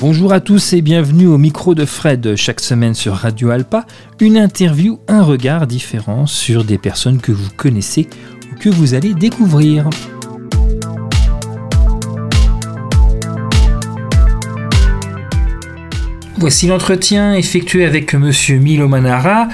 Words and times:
Bonjour 0.00 0.32
à 0.32 0.40
tous 0.40 0.72
et 0.72 0.80
bienvenue 0.80 1.26
au 1.26 1.36
micro 1.36 1.74
de 1.74 1.84
Fred 1.84 2.34
chaque 2.34 2.60
semaine 2.60 2.94
sur 2.94 3.12
Radio 3.12 3.50
Alpa, 3.50 3.84
une 4.18 4.38
interview, 4.38 4.98
un 5.08 5.22
regard 5.22 5.66
différent 5.66 6.24
sur 6.24 6.64
des 6.64 6.78
personnes 6.78 7.20
que 7.20 7.32
vous 7.32 7.50
connaissez 7.54 8.08
ou 8.50 8.58
que 8.58 8.70
vous 8.70 8.94
allez 8.94 9.12
découvrir. 9.12 9.90
Voici 16.38 16.66
l'entretien 16.66 17.34
effectué 17.34 17.84
avec 17.84 18.14
Monsieur 18.14 18.58
Milo 18.58 18.88
Manara, 18.88 19.48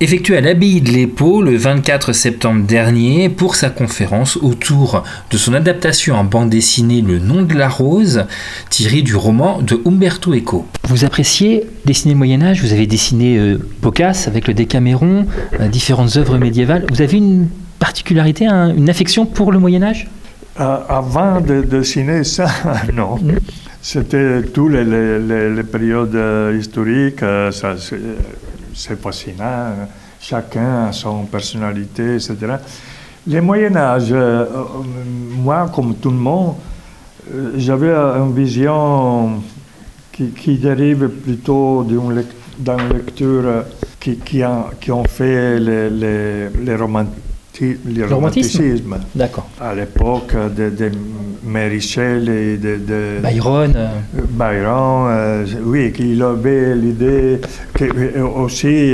effectué 0.00 0.36
à 0.36 0.40
l'abbaye 0.42 0.82
de 0.82 0.90
l'Épau 0.90 1.40
le 1.40 1.56
24 1.56 2.12
septembre 2.12 2.66
dernier 2.66 3.30
pour 3.30 3.54
sa 3.54 3.70
conférence 3.70 4.36
autour 4.36 5.02
de 5.30 5.38
son 5.38 5.54
adaptation 5.54 6.16
en 6.16 6.24
bande 6.24 6.50
dessinée 6.50 7.00
Le 7.00 7.18
nom 7.18 7.42
de 7.42 7.54
la 7.54 7.68
rose, 7.68 8.26
tirée 8.68 9.00
du 9.00 9.16
roman 9.16 9.62
de 9.62 9.80
Umberto 9.86 10.34
Eco. 10.34 10.66
Vous 10.84 11.04
appréciez 11.06 11.66
dessiner 11.86 12.12
le 12.12 12.18
Moyen 12.18 12.42
Âge? 12.42 12.60
Vous 12.60 12.74
avez 12.74 12.86
dessiné 12.86 13.38
euh, 13.38 13.58
Boccace 13.80 14.28
avec 14.28 14.46
le 14.48 14.54
Décaméron, 14.54 15.26
euh, 15.60 15.68
différentes 15.68 16.16
œuvres 16.16 16.36
médiévales. 16.36 16.84
Vous 16.90 17.00
avez 17.00 17.16
une 17.16 17.48
particularité, 17.78 18.46
une 18.46 18.90
affection 18.90 19.24
pour 19.24 19.50
le 19.50 19.58
Moyen 19.58 19.82
Âge? 19.82 20.08
Euh, 20.60 20.76
Avant 20.88 21.40
de 21.40 21.62
dessiner 21.62 22.22
ça, 22.24 22.48
non. 22.94 23.16
Mm. 23.16 23.38
C'était 23.80 24.42
tous 24.42 24.68
les, 24.68 24.84
les, 24.84 25.62
périodes 25.62 26.18
historiques, 26.58 27.20
ça, 27.20 27.76
c'est 28.76 29.00
fascinant. 29.00 29.88
Chacun 30.20 30.86
a 30.88 30.92
son 30.92 31.24
personnalité, 31.24 32.14
etc. 32.14 32.56
Le 33.28 33.40
Moyen 33.40 33.74
Âge, 33.76 34.12
euh, 34.12 34.44
euh, 34.44 34.64
moi, 35.36 35.70
comme 35.74 35.96
tout 35.96 36.10
le 36.10 36.16
monde, 36.16 36.54
euh, 37.34 37.52
j'avais 37.56 37.92
une 37.92 38.32
vision 38.32 39.42
qui, 40.12 40.58
dérive 40.58 41.08
plutôt 41.08 41.84
d'une 41.84 42.14
lecture 42.14 43.64
qui, 43.98 44.16
qui, 44.18 44.42
qui, 44.80 44.92
ont 44.92 45.04
fait 45.04 45.58
les, 45.58 45.90
les, 45.90 46.48
les 46.50 46.76
romantiques 46.76 47.22
le 47.60 48.06
romanticisme. 48.06 48.98
D'accord. 49.14 49.48
À 49.60 49.74
l'époque 49.74 50.34
de, 50.34 50.70
de 50.70 50.90
Mérichel 51.46 52.28
et 52.28 52.56
de, 52.56 52.76
de 52.76 53.20
Byron. 53.22 53.72
Euh. 53.76 53.88
Byron, 54.30 55.08
euh, 55.08 55.46
oui, 55.64 55.92
qu'il 55.92 56.22
avait 56.22 56.74
l'idée 56.74 57.40
que 57.72 57.84
euh, 57.84 58.26
aussi 58.26 58.92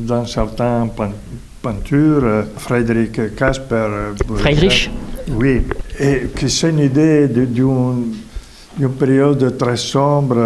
dans 0.00 0.26
certaines 0.26 0.90
peintures, 1.62 2.44
Frédéric 2.56 3.34
Casper. 3.34 3.86
Friedrich. 4.36 4.90
Oui, 5.30 5.62
et 5.98 6.28
que 6.34 6.48
c'est 6.48 6.70
une 6.70 6.80
idée 6.80 7.28
d'une 7.28 8.14
période 8.98 9.56
très 9.56 9.76
sombre, 9.76 10.36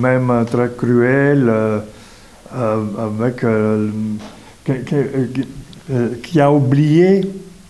même 0.00 0.44
très 0.50 0.70
cruelle, 0.76 1.50
avec 2.52 3.44
euh, 5.90 6.14
qui 6.22 6.40
a 6.40 6.50
oublié 6.50 7.20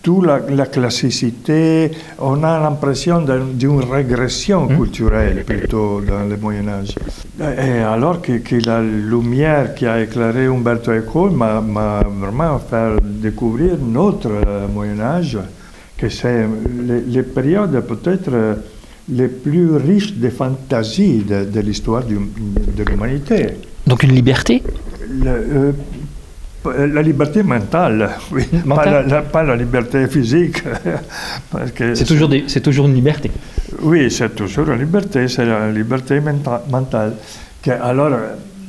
toute 0.05 0.27
la, 0.27 0.67
classicité. 0.67 1.89
On 2.19 2.43
a 2.43 2.59
l'impression 2.59 3.25
d'une 3.53 3.79
régression 3.79 4.65
mmh. 4.65 4.77
culturelle 4.77 5.43
plutôt 5.43 5.99
dans 5.99 6.29
le 6.29 6.37
Moyen 6.37 6.67
Âge. 6.67 6.93
Et 7.41 7.79
alors 7.79 8.21
que, 8.21 8.33
la 8.63 8.83
lumière 8.83 9.73
qui 9.73 9.87
a 9.87 10.03
éclairé 10.03 10.45
Umberto 10.45 10.91
Eco 10.91 11.31
m'a 11.31 12.03
vraiment 12.19 12.59
fait 12.59 13.01
découvrir 13.01 13.77
notre 13.81 14.29
euh, 14.29 14.67
Moyen 14.67 14.99
Âge, 14.99 15.39
que 15.97 16.07
c'est 16.09 16.45
les, 17.07 17.23
périodes 17.23 17.79
peut-être 17.87 18.59
les 19.09 19.27
plus 19.27 19.75
riches 19.75 20.13
de 20.13 20.29
fantaisie 20.29 21.23
de, 21.23 21.59
l'histoire 21.61 22.03
de 22.03 22.83
l'humanité. 22.83 23.57
Donc 23.87 24.03
une 24.03 24.13
liberté? 24.13 24.61
Euh, 25.25 25.71
la 26.71 27.01
liberté 27.01 27.43
mentale, 27.43 28.09
oui. 28.31 28.43
Pas, 29.31 29.43
la, 29.43 29.55
liberté 29.55 30.07
physique. 30.07 30.63
c'est 31.93 32.05
toujours, 32.05 32.29
toujours 32.63 32.87
une 32.87 32.95
liberté. 32.95 33.31
Oui, 33.81 34.09
c'est 34.11 34.35
toujours 34.35 34.69
une 34.69 34.79
liberté, 34.79 35.27
c'est 35.27 35.45
la 35.45 35.71
liberté 35.71 36.19
mentale. 36.19 37.13
alors, 37.81 38.11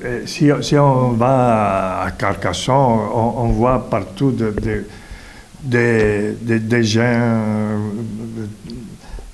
euh, 0.04 0.20
si, 0.26 0.50
si, 0.60 0.76
on 0.76 1.12
va 1.12 2.02
à 2.02 2.10
Carcassonne, 2.10 2.74
on, 3.14 3.48
voit 3.48 3.88
partout 3.88 4.30
des 4.32 4.84
de, 5.64 6.58
de, 6.58 6.82
gens 6.82 7.80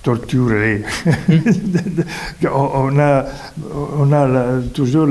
torturé. 0.02 0.82
on 2.52 2.98
a, 2.98 3.24
toujours 4.74 5.08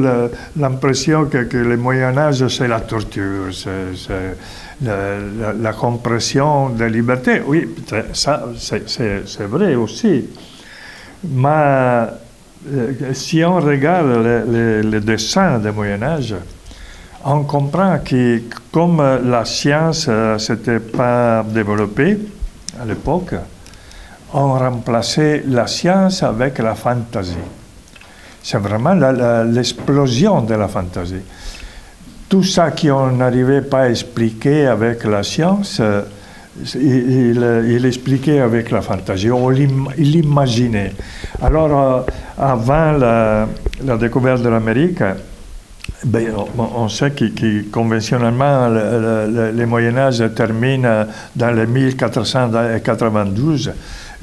l'impression 0.58 1.26
que, 1.26 1.58
le 1.58 1.78
Moyen 1.78 2.18
Âge, 2.18 2.48
c'est 2.48 2.68
la 2.68 2.82
torture, 2.82 3.54
c'est 3.54 4.36
la, 4.84 5.54
la, 5.54 5.74
compression 5.74 6.70
de 6.70 6.82
la 6.82 6.90
liberté. 6.90 7.42
Oui, 7.46 7.70
ça, 8.14 8.46
c'est 8.58 9.48
vrai 9.48 9.76
aussi. 9.76 10.26
Mais 11.24 12.08
euh, 12.70 13.14
si 13.14 13.44
on 13.44 13.60
regarde 13.60 14.26
les, 14.84 15.00
dessins 15.00 15.60
du 15.60 15.72
Moyen 15.72 16.02
Âge, 16.02 16.36
on 17.24 17.44
comprend 17.44 18.00
que 18.00 18.42
comme 18.72 19.02
la 19.24 19.46
science 19.46 20.08
ne 20.08 20.38
s'était 20.38 20.80
pas 20.80 21.44
développée 21.48 22.18
à 22.82 22.86
l'époque, 22.86 23.36
ont 24.34 24.54
remplacé 24.54 25.44
la 25.48 25.68
science 25.68 26.24
avec 26.24 26.58
la 26.60 26.76
fantaisie. 26.76 27.36
C'est 28.44 28.58
vraiment 28.58 28.96
l'explosion 29.44 30.42
de 30.42 30.56
la 30.56 30.68
fantaisie. 30.68 31.22
Tout 32.28 32.44
ça 32.44 32.72
qu'on 32.72 33.12
n'arrivait 33.12 33.62
pas 33.62 33.82
à 33.82 33.90
expliquer 33.90 34.66
avec 34.68 35.04
la 35.04 35.22
science, 35.22 35.80
euh, 35.82 36.02
il, 36.76 37.86
expliquait 37.86 38.40
avec 38.40 38.72
la 38.72 38.82
fantaisie, 38.82 39.30
il 39.98 40.12
l'imaginait. 40.12 40.94
Alors, 41.42 41.80
euh, 41.80 42.02
avant 42.38 42.94
la, 42.94 43.48
découverte 43.98 44.42
de 44.42 44.50
l'Amérique, 44.50 45.04
ben, 46.06 46.28
on, 46.58 46.90
sait 46.90 47.12
que, 47.12 47.70
conventionnellement, 47.70 48.70
le, 48.70 49.52
le, 49.52 49.66
Moyen 49.68 49.98
Âge 49.98 50.24
termine 50.36 51.06
dans 51.36 51.52
les 51.52 51.68
1492 51.68 53.72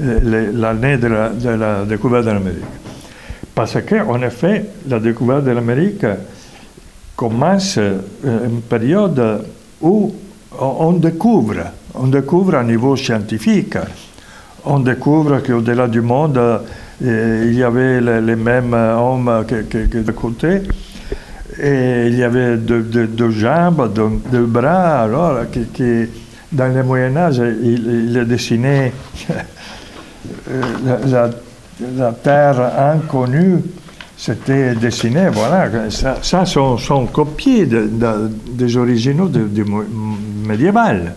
l'année 0.01 0.97
de 0.97 1.07
la, 1.09 1.85
découverte 1.85 2.25
de 2.25 2.31
l'Amérique. 2.31 2.65
Parce 3.55 3.79
qu'en 3.83 4.23
effet, 4.23 4.65
la 4.89 5.01
découverte 5.01 5.45
de 5.45 5.51
l'Amérique 5.51 6.07
commence 7.17 7.79
euh, 7.79 7.99
une 8.23 8.61
période 8.61 9.45
où 9.81 10.15
on 10.61 10.93
découvre, 10.93 11.57
on 11.95 12.07
découvre 12.07 12.55
à 12.55 12.63
niveau 12.63 12.95
scientifique, 12.95 13.77
on 14.65 14.79
découvre 14.81 15.41
qu'au-delà 15.41 15.89
du 15.89 16.01
monde, 16.01 16.39
euh, 16.39 17.45
il 17.47 17.55
y 17.55 17.65
avait 17.65 18.01
les, 18.01 18.37
mêmes 18.37 18.75
hommes 18.75 19.45
que, 19.47 19.99
de 20.01 20.13
côté, 20.13 20.63
et 21.61 22.07
il 22.07 22.17
y 22.17 22.23
avait 22.23 22.57
deux, 22.57 23.31
jambes, 23.31 23.93
deux, 24.31 24.47
bras, 24.47 25.03
alors, 25.03 25.39
qui, 25.51 26.07
dans 26.53 26.73
le 26.73 26.85
Moyen 26.85 27.17
Âge, 27.17 27.43
il, 27.63 28.15
il 28.17 28.25
dessiné 28.27 28.93
la, 31.07 31.31
la, 31.97 32.13
terre 32.13 32.61
inconnue 32.79 33.63
c'était 34.19 34.75
dessiné, 34.75 35.29
voilà. 35.33 35.69
Ça, 35.91 36.17
ça 36.23 36.45
sont, 36.45 36.77
sont, 36.77 37.07
copiés 37.07 37.67
de, 37.67 37.89
des 38.51 38.77
originaux 38.77 39.29
du 39.29 39.39
de, 39.39 39.65
médiéval. 40.45 41.15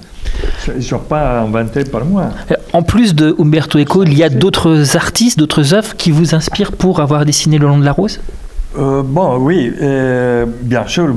Ils 0.68 0.76
ne 0.76 0.82
sont 0.82 1.00
pas 1.00 1.42
inventés 1.42 1.84
par 1.84 2.06
moi. 2.06 2.30
Euh, 2.52 2.56
en 2.74 2.84
plus 2.84 3.16
de 3.16 3.36
Umberto 3.40 3.80
Eco, 3.80 4.04
il 4.04 4.16
y 4.16 4.24
a 4.24 4.30
d'autres 4.30 4.96
artistes, 4.96 5.40
d'autres 5.40 5.74
œuvres 5.74 5.96
qui 5.96 6.12
vous 6.12 6.36
inspirent 6.36 6.74
pour 6.74 7.00
avoir 7.00 7.26
dessiné 7.26 7.58
le 7.58 7.68
long 7.68 7.80
de 7.80 7.86
la 7.86 7.92
rose? 7.92 8.20
Euh, 8.78 9.02
bon, 9.04 9.38
oui, 9.38 9.74
euh, 9.82 10.46
bien 10.62 10.86
sûr, 10.86 11.14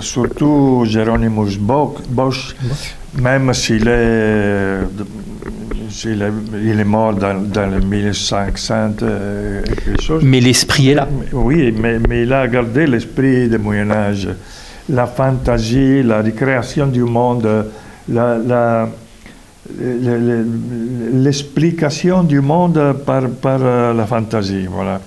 surtout 0.00 0.84
Jérôme 0.84 1.46
Bosch, 2.10 2.54
même 3.18 3.54
s'il 3.54 3.88
est 3.88 4.80
il 6.04 6.80
est, 6.80 6.84
mort 6.84 7.14
dans, 7.14 7.40
dans 7.40 7.66
le 7.66 7.80
1500 7.80 8.74
euh, 9.02 9.62
quelque 9.62 10.02
chose. 10.02 10.22
Mais 10.24 10.40
l'esprit 10.40 10.90
est 10.90 10.94
là. 10.94 11.08
Oui, 11.32 11.74
mais, 11.78 11.98
mais 12.08 12.22
il 12.22 12.32
a 12.32 12.46
gardé 12.48 12.86
l'esprit 12.86 13.48
du 13.48 13.58
Moyen 13.58 13.90
Âge, 13.90 14.28
la 14.88 15.06
fantaisie, 15.06 16.02
la 16.02 16.20
récréation 16.22 16.86
du 16.86 17.02
monde, 17.02 17.66
l'explication 21.12 22.22
du 22.22 22.40
monde 22.40 22.96
par, 23.04 23.28
par 23.28 23.60
euh, 23.62 23.92
la 23.92 24.06
fantaisie, 24.06 24.66
voilà. 24.66 25.00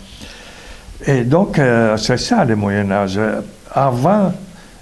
Et 1.05 1.23
donc, 1.23 1.57
euh, 1.57 1.97
c'est 1.97 2.17
ça 2.17 2.45
le 2.45 2.55
Moyen 2.55 2.91
Âge. 2.91 3.19
Avant, 3.73 4.33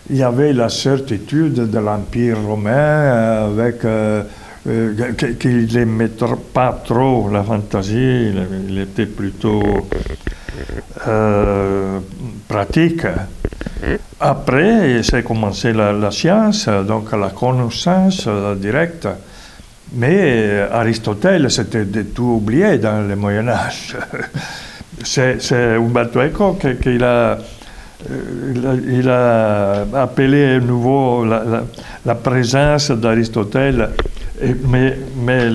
il 0.09 0.17
y 0.17 0.23
avait 0.23 0.53
la 0.53 0.69
certitude 0.69 1.69
de 1.69 1.79
l'Empire 1.79 2.37
romain 2.41 3.45
avec 3.45 3.85
euh, 4.67 5.13
qu'il 5.39 5.73
n'aimait 5.73 6.11
pas 6.53 6.81
trop 6.85 7.29
la 7.29 7.43
fantaisie, 7.43 8.33
il, 8.67 8.79
était 8.79 9.05
plutôt 9.05 9.87
euh, 11.07 11.99
pratique. 12.47 13.05
Après, 14.19 15.01
c'est 15.03 15.23
commencé 15.23 15.71
la, 15.71 16.11
science, 16.11 16.67
donc 16.67 17.11
la 17.13 17.29
connaissance 17.29 18.27
directe. 18.57 19.07
Mais 19.93 20.67
Aristote, 20.71 21.49
c'était 21.49 21.85
tout 22.03 22.35
oublié 22.37 22.77
dans 22.77 23.07
le 23.07 23.15
Moyen 23.15 23.47
Âge. 23.47 23.95
c'est 25.03 25.53
Umberto 25.77 26.21
Eco 26.21 26.59
qui 26.59 27.01
a 27.01 27.37
euh, 28.09 29.85
appelé 29.93 30.55
à 30.55 30.59
nouveau 30.59 31.25
la, 31.25 31.63
la, 32.05 32.15
présence 32.15 32.91
d'Aristote, 32.91 33.57
mais, 34.41 35.49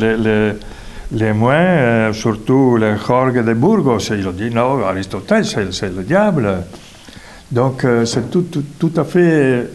les, 1.12 1.32
moins, 1.32 1.54
euh, 1.54 2.12
surtout 2.12 2.76
les 2.76 2.96
Jorge 2.96 3.44
de 3.44 3.54
Burgos, 3.54 4.10
ils 4.10 4.26
ont 4.26 4.32
dit 4.32 4.50
non, 4.50 4.84
Aristote, 4.84 5.32
c'est 5.42 5.94
le 5.94 6.02
diable. 6.02 6.64
Donc 7.50 7.84
euh, 7.84 8.04
c'est 8.04 8.30
tout, 8.30 8.92
à 8.96 9.04
fait. 9.04 9.68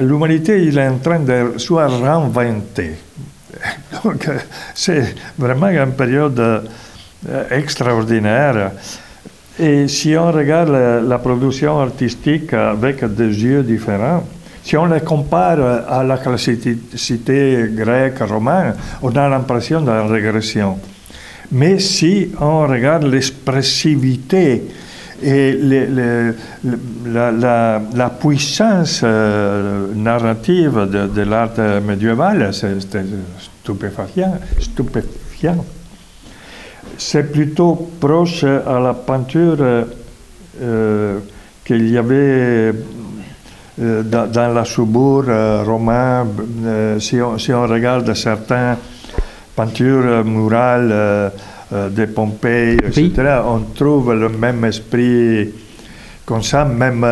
L'humanité, 0.00 0.64
il 0.64 0.78
est 0.78 0.88
en 0.88 0.98
train 0.98 1.20
de 1.20 1.54
se 1.58 1.72
réinventer. 1.72 2.96
Donc 4.04 4.28
c'est 4.74 5.14
vraiment 5.38 5.68
une 5.68 5.92
période 5.92 6.64
extraordinaire. 7.50 8.72
Et 9.58 9.86
si 9.86 10.16
on 10.16 10.32
regarde 10.32 10.70
la, 11.06 11.18
production 11.18 11.78
artistique 11.78 12.54
avec 12.54 13.04
des 13.04 13.44
yeux 13.44 13.62
différents, 13.62 14.24
si 14.62 14.76
on 14.76 14.86
les 14.86 15.00
compare 15.00 15.84
à 15.88 16.04
la 16.04 16.18
classicité 16.18 17.68
grecque, 17.70 18.20
romaine, 18.20 18.74
on 19.02 19.10
a 19.16 19.28
l'impression 19.28 19.80
d'une 19.80 20.10
régression. 20.10 20.78
Mais 21.52 21.78
si 21.78 22.30
on 22.40 22.66
regarde 22.66 23.04
l'expressivité 23.04 24.62
et 25.22 25.52
la, 27.04 28.10
puissance 28.18 29.02
euh, 29.04 29.94
narrative 29.94 30.88
de, 31.14 31.22
l'art 31.22 31.50
médiéval, 31.86 32.52
c'est 32.52 32.80
stupéfiant. 32.80 34.38
c'est 36.98 37.32
plutôt 37.32 37.90
proche 38.00 38.44
à 38.44 38.80
la 38.80 38.94
peinture 38.94 39.58
euh, 40.60 41.18
qu'il 41.64 41.88
y 41.88 41.98
avait 41.98 42.72
euh, 43.80 44.02
dans, 44.02 44.52
la 44.54 44.64
soubourg 44.64 45.24
euh, 45.28 45.62
romaine. 45.64 46.98
Si 47.00 47.20
on, 47.20 47.38
si, 47.38 47.52
on, 47.52 47.66
regarde 47.66 48.12
certaines 48.14 48.76
peintures 49.56 50.24
murales 50.24 51.32
de 51.70 52.04
Pompéi, 52.06 52.74
etc., 52.74 53.12
on 53.46 53.60
trouve 53.74 54.14
le 54.14 54.28
même 54.28 54.64
esprit 54.64 55.50
comme 56.24 56.42
ça, 56.42 56.64
même 56.64 57.04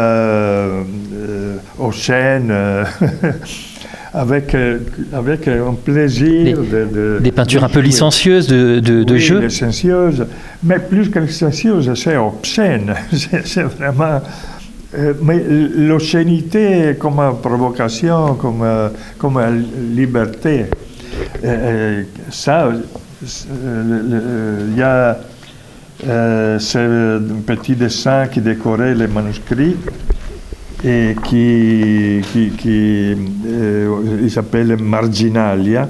au 1.78 1.92
chêne. 1.92 2.52
avec, 4.12 4.54
euh, 4.54 4.78
avec 5.12 5.46
un 5.48 5.74
plaisir 5.74 6.58
des, 6.58 6.84
de, 6.84 7.18
Des 7.20 7.32
peintures 7.32 7.64
un 7.64 7.68
peu 7.68 7.80
licencieuses 7.80 8.48
de, 8.48 8.80
de, 8.80 9.04
de 9.04 9.14
oui, 9.14 9.20
jeu 9.20 9.40
licencieuses, 9.40 10.26
mais 10.62 10.78
plus 10.78 11.10
que 11.10 11.18
licencieuses, 11.20 11.92
c'est 11.94 12.16
obscène. 12.16 12.94
c'est 13.44 13.62
vraiment... 13.62 14.20
Euh, 14.92 15.14
mais 15.22 15.38
l'obscénité 15.38 16.96
comme 16.98 17.20
provocation, 17.40 18.34
comme, 18.34 18.64
comme 19.18 19.40
liberté, 19.94 20.66
ça, 22.30 22.70
il 23.22 24.76
y 24.76 24.82
a 24.82 25.16
ce 26.58 27.18
petit 27.46 27.76
dessin 27.76 28.26
qui 28.26 28.40
décorait 28.40 28.94
les 28.94 29.06
manuscrits 29.06 29.76
et 30.84 31.14
qui, 31.24 32.20
qui, 32.32 32.50
qui 32.50 33.14
euh, 33.46 34.20
il 34.22 34.30
s'appelle 34.30 34.76
Marginalia, 34.80 35.88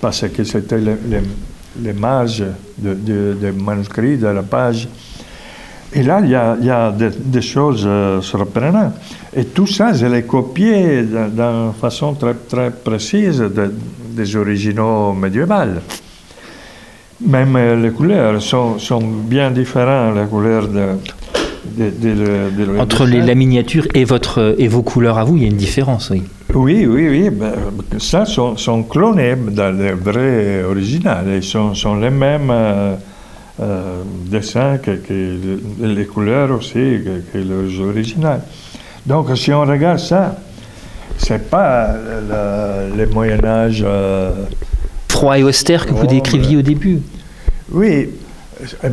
parce 0.00 0.26
que 0.28 0.44
c'était 0.44 0.80
l'image 1.78 2.44
de, 2.78 2.94
de, 2.94 3.36
de, 3.40 3.50
manuscrit 3.50 4.16
de 4.16 4.28
la 4.28 4.42
page. 4.42 4.88
Et 5.96 6.02
là, 6.02 6.20
il 6.22 6.30
y 6.30 6.34
a, 6.34 6.56
il 6.60 6.66
y 6.66 6.70
a 6.70 6.90
des, 6.90 7.10
des, 7.10 7.40
choses 7.40 7.84
euh, 7.86 8.20
surprenantes. 8.20 8.94
Et 9.36 9.44
tout 9.44 9.66
ça, 9.66 9.92
je 9.92 10.06
l'ai 10.06 10.24
copié 10.24 11.02
d'une 11.02 11.72
façon 11.80 12.14
très, 12.14 12.34
très 12.34 12.70
précise 12.70 13.38
de, 13.38 13.72
des 14.10 14.36
originaux 14.36 15.12
médiévaux. 15.12 15.54
Même 17.20 17.80
les 17.80 17.90
couleurs 17.90 18.42
sont, 18.42 18.78
sont 18.78 19.00
bien 19.00 19.50
différentes, 19.52 20.16
les 20.16 20.26
couleurs 20.26 20.66
de, 20.66 20.98
entre 22.78 23.06
la 23.06 23.34
miniature 23.34 23.86
et, 23.94 24.04
votre, 24.04 24.54
et 24.58 24.68
vos 24.68 24.82
couleurs 24.82 25.18
à 25.18 25.24
vous, 25.24 25.36
il 25.36 25.42
y 25.42 25.46
a 25.46 25.48
une 25.48 25.56
différence, 25.56 26.10
oui. 26.10 26.22
Oui, 26.54 26.86
oui, 26.86 27.08
oui. 27.08 27.30
Ben, 27.30 27.52
ça 27.98 28.24
sont, 28.26 28.56
sont, 28.56 28.82
clonés 28.84 29.34
dans 29.34 29.76
les 29.76 29.92
vrais 29.92 30.62
originales. 30.62 31.26
Ils 31.36 31.42
sont, 31.42 31.74
sont 31.74 31.96
les 31.96 32.10
mêmes 32.10 32.50
euh, 32.50 32.94
euh, 33.60 34.02
dessins 34.26 34.78
que, 34.78 34.98
les 35.80 36.06
couleurs 36.06 36.50
aussi 36.50 37.00
que, 37.32 37.38
les 37.38 37.80
originales. 37.80 38.42
Donc, 39.06 39.36
si 39.36 39.52
on 39.52 39.62
regarde 39.62 39.98
ça, 39.98 40.36
c'est 41.18 41.50
pas 41.50 41.94
le, 42.96 43.06
Moyen 43.06 43.44
Âge 43.44 43.84
euh, 43.86 44.32
froid 45.08 45.38
et 45.38 45.42
austère 45.42 45.86
que 45.86 45.92
vous 45.92 46.06
décriviez 46.06 46.56
au 46.56 46.62
début. 46.62 47.00
Oui, 47.70 48.10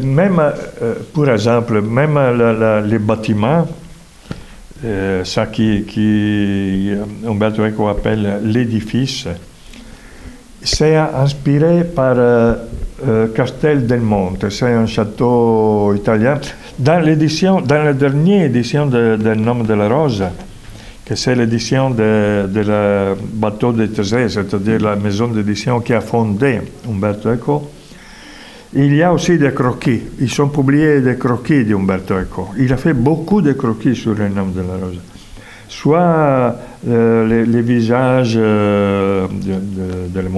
même, 0.03 0.39
euh, 0.39 0.95
pour 1.13 1.29
exemple, 1.29 1.81
même 1.81 2.19
les 2.85 2.99
bâtiments, 2.99 3.67
euh, 4.83 5.23
ça 5.23 5.45
qui, 5.45 5.83
qui 5.87 6.91
Umberto 7.27 7.63
Eco 7.63 7.87
appelle 7.87 8.39
l'édifice, 8.43 9.27
c'est 10.63 10.95
inspiré 10.95 11.83
par 11.83 12.15
euh, 12.17 13.27
Castel 13.33 13.87
del 13.87 14.01
Monte, 14.01 14.49
c'est 14.49 14.73
un 14.73 14.85
château 14.85 15.93
italien. 15.95 16.39
Dans 16.77 16.99
l'édition, 16.99 17.61
dans 17.61 17.83
la 17.83 17.93
dernière 17.93 18.45
édition 18.45 18.85
de, 18.85 19.17
de 19.17 19.33
Nom 19.33 19.63
de 19.63 19.73
la 19.73 19.87
Rose, 19.87 20.23
que 21.05 21.15
c'est 21.15 21.35
l'édition 21.35 21.89
de, 21.89 22.47
de 22.47 22.59
la 22.61 23.15
bateau 23.33 23.71
de 23.71 23.87
Thésée, 23.87 24.29
c'est-à-dire 24.29 24.79
la 24.79 24.95
maison 24.95 25.27
d'édition 25.27 25.79
qui 25.79 25.93
a 25.93 26.01
fondé 26.01 26.61
Umberto 26.87 27.29
Eco, 27.31 27.69
il 28.73 28.95
y 28.95 29.03
a 29.03 29.11
aussi 29.11 29.37
des 29.37 29.51
croquis. 29.51 30.01
Ils 30.19 30.29
sont 30.29 30.47
publiés 30.47 31.01
des 31.01 31.17
croquis 31.17 31.65
d'Umberto 31.65 32.13
Eco. 32.17 32.49
Il 32.57 32.71
a 32.71 32.77
fait 32.77 32.93
beaucoup 32.93 33.41
de 33.41 33.51
croquis 33.53 33.95
sur 33.95 34.13
le 34.13 34.29
nom 34.29 34.45
de 34.45 34.61
la 34.61 34.85
rose. 34.85 34.99
Soit 35.71 36.55
euh, 36.87 37.45
les, 37.45 37.61
visages 37.61 38.35
euh, 38.37 39.25
de, 39.27 40.21
de, 40.21 40.29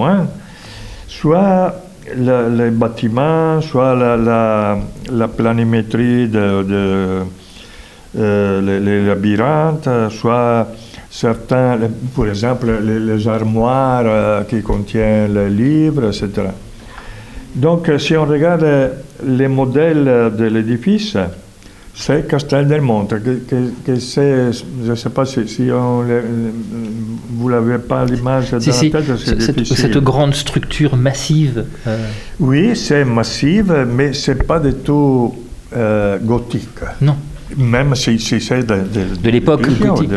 soit 1.08 1.74
les 2.16 2.70
bâtiments, 2.70 3.60
soit 3.60 3.96
la, 3.96 4.78
la, 5.12 5.28
planimétrie 5.28 6.28
de, 6.28 7.24
euh, 8.16 8.62
les, 8.62 9.06
labyrinthes, 9.08 9.90
soit 10.12 10.68
certains, 11.10 11.80
par 12.16 12.28
exemple, 12.28 12.68
les, 12.84 13.00
les 13.00 13.28
armoires 13.28 14.46
qui 14.46 14.62
contiennent 14.62 15.34
les 15.34 15.50
livres, 15.50 16.06
etc. 16.10 16.52
Donc, 17.56 17.88
euh, 17.88 18.00
si 18.00 18.18
on 18.18 18.25
regarde 18.25 18.63
euh, 18.63 18.90
les 19.25 19.48
modèles 19.48 20.32
de 20.36 20.46
l'édifice, 20.46 21.18
c'est 21.95 22.27
Castel 22.27 22.67
del 22.67 22.81
Monte, 22.81 23.15
que, 23.85 23.95
c'est, 24.00 24.51
je 24.51 24.91
ne 24.91 24.95
sais 24.95 25.09
pas 25.09 25.25
si, 25.25 25.69
on 25.71 26.03
vous 27.35 27.50
l'avez 27.50 27.77
pas 27.77 28.05
l'image 28.05 28.51
dans 28.51 28.57
la 28.57 28.63
tête, 28.63 29.03
c'est 29.17 29.41
cette, 29.41 29.65
cette, 29.65 29.97
grande 29.97 30.33
structure 30.33 30.95
massive. 30.95 31.65
Euh. 31.88 31.97
Oui, 32.39 32.75
c'est 32.75 33.05
massive, 33.05 33.85
mais 33.88 34.13
c'est 34.13 34.43
pas 34.43 34.59
du 34.59 34.73
tout 34.73 35.33
gothique. 36.23 36.79
Non. 37.01 37.15
Même 37.57 37.95
si, 37.95 38.19
c'est 38.19 38.63
de, 38.65 38.75
de, 39.21 39.29
l'époque 39.29 39.67
gothique. 39.79 40.09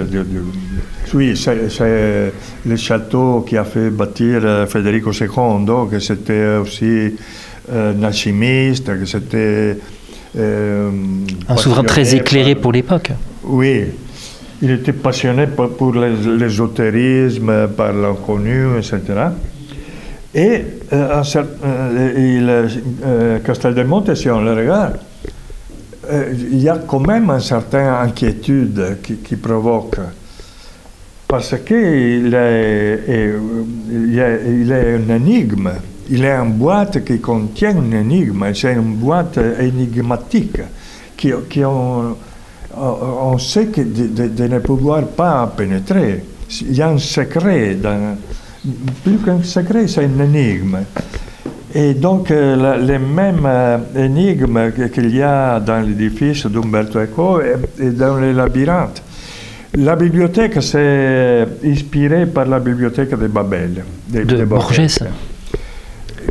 Oui, 1.14 1.37
c'est 1.37 2.33
le 2.64 2.76
château 2.76 3.45
qui 3.49 3.56
a 3.56 3.64
fait 3.64 3.90
bâtir 3.90 4.40
euh, 4.45 4.66
Federico 4.66 5.12
II, 5.12 5.88
que 5.90 5.99
c'était 6.00 6.56
aussi 6.56 7.14
euh, 7.73 7.92
que 7.92 9.04
c'était... 9.04 9.78
Euh, 10.38 10.90
Un 11.49 11.57
souverain 11.57 11.85
très 11.85 12.14
éclairé 12.14 12.55
pour 12.55 12.73
l'époque. 12.73 13.12
Oui, 13.45 13.85
il 14.61 14.71
était 14.71 14.93
passionné 14.93 15.47
pour, 15.47 15.95
l'ésotérisme, 15.95 17.69
par 17.69 17.93
l'inconnu, 17.93 18.76
etc. 18.78 19.00
Et 20.35 20.62
euh, 20.93 21.23
euh, 21.64 23.38
Castel 23.38 23.75
del 23.75 23.87
Monte, 23.87 24.14
si 24.14 24.28
on 24.28 24.43
le 24.43 24.52
regarde, 24.52 24.99
il 26.52 26.62
y 26.62 26.69
a 26.69 26.78
quand 26.87 27.00
même 27.00 27.31
une 27.31 27.40
certaine 27.40 27.88
inquiétude 27.88 28.99
qui, 29.02 29.16
qui 29.16 29.37
provoque 29.37 29.97
parce 31.26 31.57
qu'il 31.64 32.33
est, 32.33 33.00
il 33.09 34.19
est, 34.19 34.40
il 34.47 34.73
est 34.73 34.95
un 34.95 35.16
énigme. 35.16 35.71
Il 36.11 36.25
est 36.25 36.33
une 36.33 36.53
boîte 36.53 37.05
qui 37.05 37.21
contient 37.21 37.77
une 37.77 37.93
énigme. 37.93 38.45
C'est 38.55 38.75
une 38.75 38.95
boîte 38.95 39.39
énigmatique 39.61 40.61
qui, 41.17 41.33
qui 41.49 41.65
on, 41.65 42.17
on 42.77 43.39
sait 43.39 43.67
que 43.67 43.81
de, 43.81 44.29
de, 44.29 44.47
ne 44.47 44.59
pouvoir 44.59 45.03
pas 45.07 45.53
pénétrer. 45.57 46.23
Il 46.63 46.77
y 46.77 46.83
a 46.83 46.89
un 46.89 46.99
secret. 46.99 47.75
Dans, 47.75 48.17
plus 49.05 49.19
qu'un 49.19 49.43
secret, 49.43 49.87
c'est 49.87 50.05
une 50.05 50.21
énigme. 50.21 50.79
Et 51.75 51.95
donc, 51.95 52.31
euh, 52.31 52.77
les 52.79 52.99
mêmes 52.99 53.45
euh, 53.45 53.79
énigmes 53.97 54.73
qu'il 54.93 55.15
y 55.15 55.23
a 55.23 55.61
dans 55.61 55.81
l'édifice 55.81 56.47
d'Umberto 56.47 57.01
Eco 57.01 57.41
et, 57.41 57.85
et, 57.85 57.91
dans 57.91 58.17
les 58.17 58.33
labyrinthes. 58.33 59.03
La 59.75 59.95
bibliothèque 59.95 60.63
s'est 60.63 61.47
inspirée 61.65 62.27
par 62.27 62.47
la 62.47 62.61
bibliothèque 62.61 63.11
de 63.19 63.27
Babel. 63.27 63.85
De, 64.09 64.23
de, 64.23 64.37
de 64.37 64.45
Borges. 64.45 64.81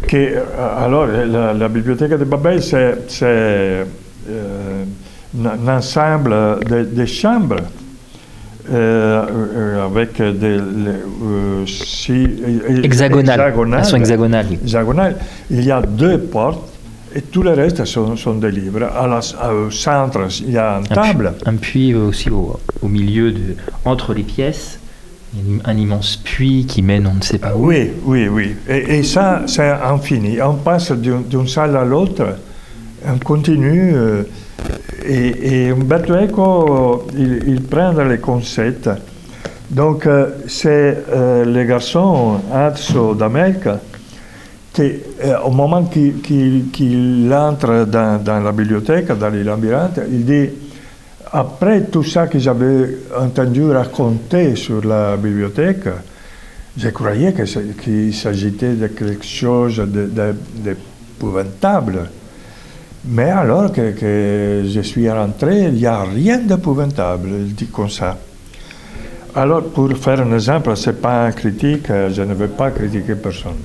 Que, 0.08 0.18
euh, 0.18 0.86
alors, 0.86 1.08
la, 1.08 1.54
la, 1.54 1.68
bibliothèque 1.68 2.12
de 2.12 2.26
Babel, 2.26 2.62
c'est 2.62 2.96
euh, 3.22 4.84
un 5.44 5.68
ensemble 5.68 6.60
de, 6.70 6.84
de 6.84 7.06
chambres 7.06 7.58
euh, 8.72 9.86
avec 9.86 10.18
des 10.18 10.58
euh, 10.58 11.66
si, 11.68 12.28
hexagonales. 12.84 13.40
hexagonales, 13.40 13.96
hexagonales. 13.96 14.48
hexagonales. 14.54 15.16
Il 15.52 15.64
y 15.64 15.72
a 15.72 15.82
deux 15.82 16.20
portes 16.20 16.68
et 17.14 17.22
tout 17.22 17.44
le 17.44 17.52
reste 17.52 17.86
sont, 17.86 18.16
sont 18.16 18.36
des 18.36 18.52
livres. 18.52 18.84
À 18.84 19.08
la, 19.08 19.20
au 19.54 19.70
centre, 19.70 20.22
il 20.42 20.52
y 20.52 20.58
a 20.58 20.80
une 20.80 20.88
table. 20.88 21.34
Un 21.46 21.56
puits, 21.56 21.94
un 21.94 21.94
puits 21.94 21.96
aussi 21.96 22.30
au, 22.30 22.60
au, 22.82 22.88
milieu, 22.88 23.32
de, 23.32 23.56
entre 23.86 24.14
les 24.14 24.24
pièces. 24.24 24.80
Un 25.66 25.78
immense 25.78 26.18
puits 26.18 26.66
qui 26.66 26.82
mène 26.82 27.08
on 27.08 27.16
ne 27.16 27.22
sait 27.22 27.40
pas 27.40 27.56
où. 27.56 27.68
Oui, 27.68 27.92
oui, 28.06 28.28
oui. 28.28 28.56
Et, 28.70 29.04
ça, 29.04 29.44
c'est 29.48 29.70
infini. 29.70 30.42
On 30.42 30.56
passe 30.56 30.92
d'une 30.92 31.48
salle 31.48 31.76
à 31.76 31.84
l'autre, 31.84 32.38
on 33.06 33.18
continue. 33.18 33.94
Euh, 33.96 34.24
et, 35.06 35.66
et, 35.68 35.70
Umberto 35.72 36.14
Eco, 36.14 37.08
il, 37.18 37.44
il, 37.48 37.62
prend 37.62 37.92
les 37.92 38.18
concepts. 38.20 38.90
Donc, 39.70 40.06
euh, 40.06 40.30
c'est 40.48 41.04
euh, 41.12 41.44
le 41.44 41.64
garçon 41.64 42.40
Azzo 42.54 43.16
d'Amérique 43.16 43.68
qui, 44.72 44.82
euh, 45.24 45.40
au 45.46 45.52
moment 45.52 45.84
qu'il 45.86 46.22
qu 46.22 46.66
qu 46.72 47.34
entre 47.34 47.86
dans, 47.86 48.22
dans, 48.24 48.42
la 48.42 48.52
bibliothèque, 48.52 49.08
dans 49.18 49.30
les 49.30 49.44
labyrinthes, 49.44 50.02
il 50.12 50.26
dit 50.26 50.50
Après 51.38 51.82
tout 51.92 52.02
ça 52.02 52.28
que 52.28 52.40
j'avais 52.40 52.98
entendu 53.20 53.70
raconter 53.70 54.56
sur 54.56 54.86
la 54.86 55.18
bibliothèque, 55.18 55.90
je 56.78 56.88
croyais 56.88 57.34
qu'il 57.34 57.76
qu 57.76 58.14
s'agissait 58.14 58.76
de 58.76 58.88
quelque 58.88 59.26
chose 59.26 59.86
d'épouvantable. 59.86 62.08
Mais 63.10 63.32
alors 63.32 63.74
que, 63.74 64.64
je 64.66 64.80
suis 64.80 65.12
rentré, 65.12 65.64
il 65.64 65.74
n'y 65.74 65.86
a 65.86 66.04
rien 66.04 66.38
d'épouvantable, 66.38 67.48
dit 67.48 67.68
comme 67.68 67.90
ça. 67.90 68.18
Alors, 69.36 69.64
pour 69.64 69.92
faire 69.98 70.22
un 70.22 70.34
exemple, 70.36 70.74
ce 70.78 70.92
n'est 70.92 70.96
pas 70.96 71.28
une 71.28 71.34
critique, 71.34 71.88
je 71.90 72.22
ne 72.22 72.34
veux 72.34 72.48
pas 72.48 72.72
critiquer 72.72 73.16
personne. 73.16 73.58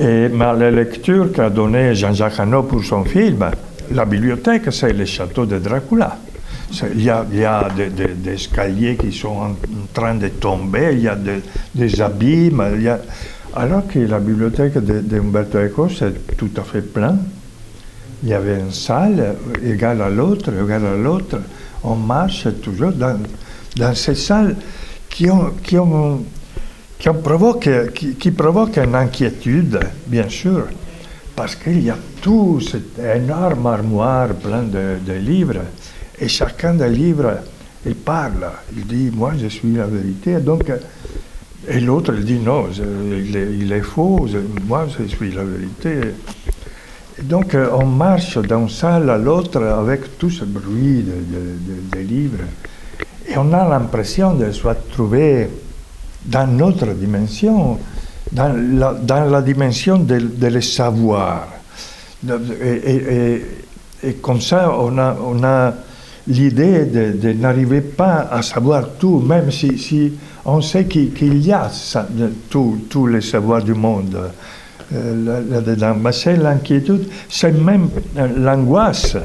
Et 0.00 0.28
mais 0.28 0.52
la 0.58 0.72
lecture 0.72 1.30
qu'a 1.30 1.48
donnée 1.48 1.94
Jean-Jacques 1.94 2.40
Hano 2.40 2.64
pour 2.64 2.82
son 2.82 3.04
film, 3.04 3.50
la 3.92 4.04
bibliothèque, 4.04 4.72
c'est 4.72 4.92
le 4.92 5.04
château 5.04 5.46
de 5.46 5.60
Dracula. 5.60 6.18
Il 6.94 7.02
y 7.02 7.10
a, 7.10 7.24
y 7.32 7.44
a 7.44 7.68
des, 7.70 8.32
escaliers 8.32 8.96
qui 8.96 9.12
sont 9.12 9.28
en, 9.28 9.56
train 9.92 10.14
de 10.14 10.28
tomber, 10.28 10.90
il 10.92 11.00
y 11.00 11.08
a 11.08 11.16
des, 11.74 12.00
abîmes. 12.00 12.62
Alors 13.54 13.86
que 13.86 14.00
la 14.00 14.18
bibliothèque 14.18 14.78
d'Umberto 14.78 15.58
Eco, 15.58 15.88
c'est 15.88 16.36
tout 16.36 16.50
à 16.56 16.62
fait 16.62 16.82
plein. 16.82 17.16
Il 18.22 18.30
y 18.30 18.34
avait 18.34 18.58
une 18.58 18.72
salle 18.72 19.36
égale 19.62 20.02
à 20.02 20.10
l'autre, 20.10 20.50
égale 20.52 20.86
à 20.86 20.96
l'autre. 20.96 21.38
On 21.84 21.94
marche 21.94 22.48
toujours 22.62 22.92
dans, 22.92 23.16
ces 23.94 24.14
salles 24.14 24.56
qui 25.08 25.30
ont, 25.30 25.52
qui 25.62 25.78
ont 25.78 26.24
qui, 26.98 27.08
provoque, 27.22 27.68
qui, 27.94 28.14
qui, 28.14 28.30
provoque 28.30 28.78
une 28.78 28.94
inquiétude, 28.94 29.78
bien 30.06 30.28
sûr, 30.28 30.66
parce 31.34 31.54
qu'il 31.54 31.82
y 31.82 31.90
a 31.90 31.98
tout 32.22 32.60
cet 32.60 32.98
énorme 32.98 33.66
armoire 33.66 34.28
plein 34.28 34.62
de, 34.62 35.12
livres, 35.12 35.60
et 36.18 36.28
chacun 36.28 36.74
des 36.74 36.88
livres, 36.88 37.38
il 37.84 37.94
parle, 37.94 38.50
il 38.74 38.86
dit, 38.86 39.10
moi 39.14 39.32
je 39.38 39.48
suis 39.48 39.72
la 39.72 39.86
vérité, 39.86 40.38
donc, 40.38 40.72
et 41.68 41.80
l'autre 41.80 42.14
il 42.16 42.24
dit, 42.24 42.38
non, 42.38 42.66
il, 42.70 43.72
est, 43.72 43.80
faux, 43.82 44.26
moi 44.66 44.86
je 44.98 45.04
suis 45.04 45.32
la 45.32 45.44
vérité. 45.44 46.14
Et 47.18 47.22
donc 47.22 47.56
on 47.72 47.86
marche 47.86 48.38
d'une 48.38 48.68
salle 48.68 49.10
à 49.10 49.18
l'autre 49.18 49.62
avec 49.62 50.18
tout 50.18 50.30
ce 50.30 50.44
bruit 50.44 51.04
de, 51.04 51.98
livres, 52.00 52.44
et 53.28 53.36
on 53.36 53.52
a 53.52 53.68
l'impression 53.68 54.34
de 54.34 54.50
se 54.52 54.68
trouver 54.90 55.48
dans 56.24 56.46
notre 56.46 56.86
dimension, 56.86 57.78
dans 58.32 58.52
la, 59.08 59.42
dimension 59.42 59.98
de, 59.98 60.18
de 60.18 60.60
savoir. 60.60 61.48
Et, 62.62 64.14
comme 64.20 64.40
ça, 64.40 64.72
on 64.76 64.98
a 64.98 65.74
l'idée 66.28 66.84
de, 66.84 67.32
n'arriver 67.32 67.80
pas 67.80 68.28
à 68.30 68.42
savoir 68.42 68.90
tout, 68.98 69.20
même 69.20 69.50
si, 69.50 70.12
on 70.44 70.60
sait 70.60 70.84
qu'il 70.84 71.12
qu 71.12 71.26
y 71.26 71.52
a 71.52 71.70
tous 72.50 73.06
les 73.06 73.20
savoirs 73.20 73.62
du 73.62 73.74
monde 73.74 74.30
euh, 74.94 75.42
là-dedans. 75.50 75.96
Mais 76.00 76.12
c'est 76.12 76.36
l'inquiétude, 76.36 77.08
c'est 77.28 77.52
même 77.52 77.88
l'angoisse. 78.36 79.16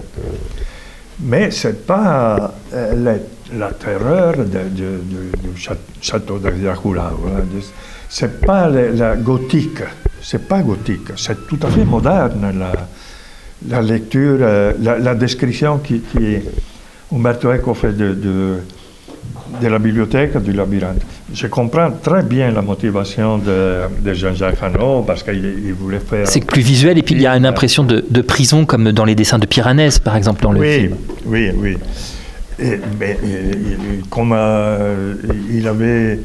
Mais 1.24 1.52
ce 1.52 1.68
n'est 1.68 1.74
pas 1.74 2.56
euh, 2.74 3.18
la 3.56 3.72
terreur 3.72 4.36
du 4.38 5.62
château 6.02 6.40
de 6.40 6.50
Dracula. 6.50 7.12
Voilà. 7.22 7.44
C'est 8.10 8.42
pas 8.42 8.68
la, 8.68 8.90
la 8.90 9.16
gothique, 9.16 9.84
c'est 10.22 10.48
pas 10.48 10.62
gothique, 10.62 11.12
c'est 11.16 11.48
tout 11.48 11.60
à 11.62 11.70
fait 11.70 11.86
moderne 11.86 12.52
la, 13.70 13.82
lecture, 13.82 14.38
euh, 14.42 14.74
la, 14.82 14.98
la, 14.98 15.16
description 15.16 15.78
qui, 15.78 16.02
qui 16.02 16.40
Umberto 17.14 17.52
Eco 17.52 17.74
fait 17.74 17.92
de, 17.92 18.14
de, 18.14 18.56
de, 19.62 19.68
la 19.68 19.80
bibliothèque 19.80 20.38
du 20.38 20.54
labyrinthe. 20.54 21.02
Je 21.34 21.48
comprends 21.48 21.92
très 21.92 22.24
bien 22.24 22.52
la 22.52 22.62
motivation 22.62 23.38
de, 23.38 23.82
de 24.02 24.14
Jean-Jacques 24.14 24.62
Hano 24.62 25.04
parce 25.04 25.24
qu'il 25.24 25.74
voulait 25.74 26.00
faire. 26.00 26.28
C'est 26.28 26.46
plus 26.46 26.62
visuel 26.62 26.98
et 26.98 27.04
puis 27.04 27.16
il 27.16 27.22
y 27.22 27.28
a 27.28 27.36
une 27.36 27.46
impression 27.46 27.84
de, 27.84 28.04
de, 28.10 28.22
prison 28.22 28.66
comme 28.66 28.92
dans 28.92 29.06
les 29.06 29.16
dessins 29.16 29.40
de 29.40 29.46
Piranèse 29.46 30.00
par 30.00 30.16
exemple 30.16 30.42
dans 30.42 30.52
le 30.52 30.60
oui, 30.62 30.80
film. 30.80 30.96
Oui, 31.26 31.50
oui. 31.56 31.78
Et, 32.60 32.80
mais, 33.00 33.18
et, 33.24 34.10
comme 34.10 34.34
euh, 34.34 35.16
il 35.52 35.68
avait 35.68 36.20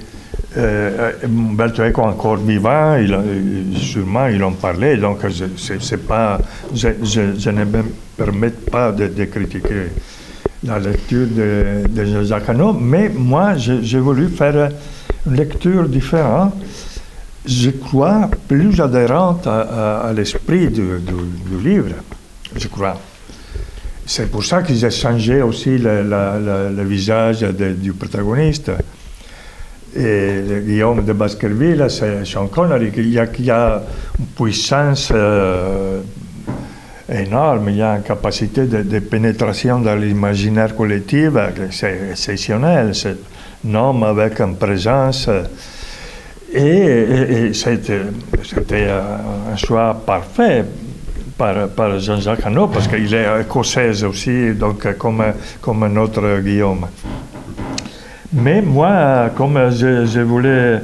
euh, 0.57 1.13
Umberto 1.25 1.83
Eco 1.83 2.03
encore 2.03 2.37
vivant, 2.37 2.97
il, 2.97 3.77
sûrement 3.77 4.27
il 4.27 4.43
en 4.45 4.53
parlait, 4.53 4.97
donc 4.97 5.19
c'est 5.57 6.07
pas, 6.07 6.39
je, 6.75 6.89
je, 7.03 7.21
je, 7.39 7.51
ne 7.51 7.65
me 7.65 7.83
permets 8.17 8.51
pas 8.51 8.93
de, 8.93 9.07
de 9.09 9.25
critiquer 9.25 9.89
la 10.67 10.79
lecture 10.79 11.27
de, 11.27 11.87
de 11.89 12.73
mais 12.81 13.09
moi 13.09 13.55
j'ai 13.57 14.01
voulu 14.01 14.29
faire 14.29 14.71
une 15.27 15.37
lecture 15.37 15.89
différente, 15.89 16.55
je 17.47 17.71
crois 17.71 18.29
plus 18.49 18.81
adhérente 18.81 19.47
à, 19.47 20.13
l'esprit 20.15 20.69
du, 20.69 20.83
livre, 21.63 21.95
je 22.57 22.69
crois. 22.69 22.99
C'est 24.05 24.31
pour 24.31 24.45
ça 24.45 24.63
qu'ils 24.63 24.85
ont 24.85 24.91
changé 24.91 25.43
aussi 25.43 25.79
le, 25.79 26.83
visage 26.85 27.43
du 27.43 27.93
protagoniste. 27.93 28.71
Et 29.97 30.43
Guillaume 30.67 31.05
de 31.05 31.13
Baskerville, 31.15 31.87
c'est 31.89 32.25
Sean 32.25 32.49
Connery, 32.49 32.93
y 32.97 33.19
a, 33.19 33.23
a 33.23 33.83
une 34.19 34.27
puissance 34.27 35.11
euh, 35.15 36.03
énorme, 37.09 37.69
il 37.71 37.77
y 37.77 37.83
a 37.83 37.97
une 37.97 38.03
capacité 38.03 38.67
de, 38.67 38.83
de 38.83 38.99
pénétration 38.99 39.81
dans 39.81 39.95
l'imaginaire 39.95 40.75
collectif, 40.75 41.31
c'est 41.71 42.11
exceptionnel, 42.11 42.95
c'est 42.95 43.17
un 43.69 43.75
homme 43.75 44.03
avec 44.03 44.41
une 44.41 44.57
présence. 44.57 45.29
Et, 46.53 46.61
et, 46.61 47.47
et 47.47 47.53
c'était 47.55 48.01
un 48.89 49.57
choix 49.57 49.95
parfait 50.07 50.65
par, 51.37 51.69
par 51.69 51.99
Jean-Jacques 51.99 52.47
Hano, 52.47 52.69
parce 52.69 52.89
qu'il 52.89 53.13
est 53.13 53.27
écossais 53.41 54.05
aussi, 54.05 54.53
donc 54.55 54.97
comme, 54.97 55.23
comme 55.61 55.93
notre 55.93 56.41
Guillaume. 56.41 56.87
Mais 58.33 58.63
moi, 58.63 59.31
comme 59.37 59.71
je, 59.71 60.07
je 60.07 60.21
voulais 60.21 60.81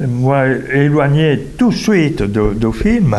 moi, 0.00 0.46
éloigner 0.72 1.50
tout 1.56 1.70
de 1.70 1.74
suite 1.74 2.22
du 2.22 2.72
film, 2.72 3.16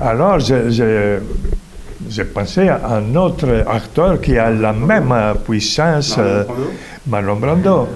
alors 0.00 0.38
j'ai 0.38 2.24
pensé 2.24 2.68
à 2.68 2.96
un 2.96 3.14
autre 3.16 3.64
acteur 3.66 4.20
qui 4.20 4.38
a 4.38 4.50
la 4.50 4.72
même 4.72 5.12
puissance, 5.44 6.18
Marlon 7.06 7.36
Brando, 7.36 7.88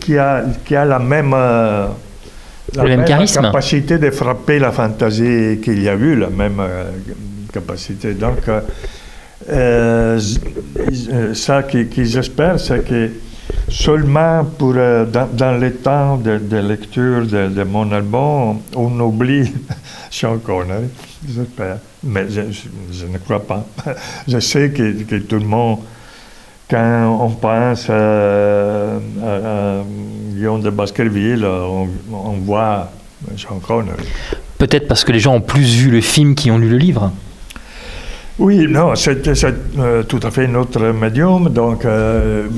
qui, 0.00 0.16
a, 0.16 0.44
qui 0.64 0.76
a 0.76 0.84
la 0.84 0.98
même, 0.98 1.32
la 1.32 2.82
même, 2.82 3.04
capacité 3.04 3.98
de 3.98 4.10
frapper 4.10 4.58
la 4.58 4.72
fantaisie 4.72 5.60
qu'il 5.62 5.82
y 5.82 5.88
a 5.88 5.94
eu, 5.94 6.16
la 6.16 6.30
même 6.30 6.62
capacité. 7.52 8.14
Donc, 8.14 8.48
euh, 9.48 10.20
ça 11.34 11.62
qui, 11.62 12.04
j'espère, 12.04 12.58
c'est 12.58 12.84
que 12.84 13.10
seulement 13.68 14.44
pour, 14.44 14.74
euh, 14.76 15.04
dans, 15.04 15.60
le 15.60 15.72
temps 15.74 16.16
de, 16.16 16.56
lecture 16.56 17.26
de, 17.26 17.62
mon 17.62 17.90
album, 17.92 18.58
on 18.74 19.00
oublie 19.00 19.52
Sean 20.10 20.38
Connery, 20.38 20.88
j'espère. 21.28 21.78
Mais 22.02 22.26
je, 22.28 23.06
ne 23.06 23.18
crois 23.18 23.44
pas. 23.44 23.66
je 24.28 24.38
sais 24.38 24.70
que, 24.70 25.02
que, 25.02 25.16
tout 25.16 25.36
le 25.38 25.46
monde, 25.46 25.78
quand 26.68 27.18
on 27.20 27.30
pense 27.30 27.88
à, 27.90 28.96
à, 28.96 29.82
Guillaume 30.32 30.62
de 30.62 30.70
Baskerville, 30.70 31.44
on, 31.44 31.88
on 32.12 32.32
voit 32.44 32.90
Sean 33.36 33.58
Connery. 33.58 34.04
Peut-être 34.58 34.88
parce 34.88 35.04
que 35.04 35.12
les 35.12 35.20
gens 35.20 35.34
ont 35.34 35.40
plus 35.40 35.74
vu 35.76 35.90
le 35.90 36.00
film 36.00 36.34
qu'ils 36.34 36.52
ont 36.52 36.58
lu 36.58 36.68
le 36.68 36.78
livre? 36.78 37.12
Oui, 38.38 38.66
non, 38.68 38.94
c'est 38.94 39.26
euh, 39.78 40.02
tout 40.02 40.20
à 40.22 40.30
fait 40.30 40.46
notre 40.46 40.92
médium. 40.92 41.48
Donc, 41.48 41.84
euh, 41.84 42.48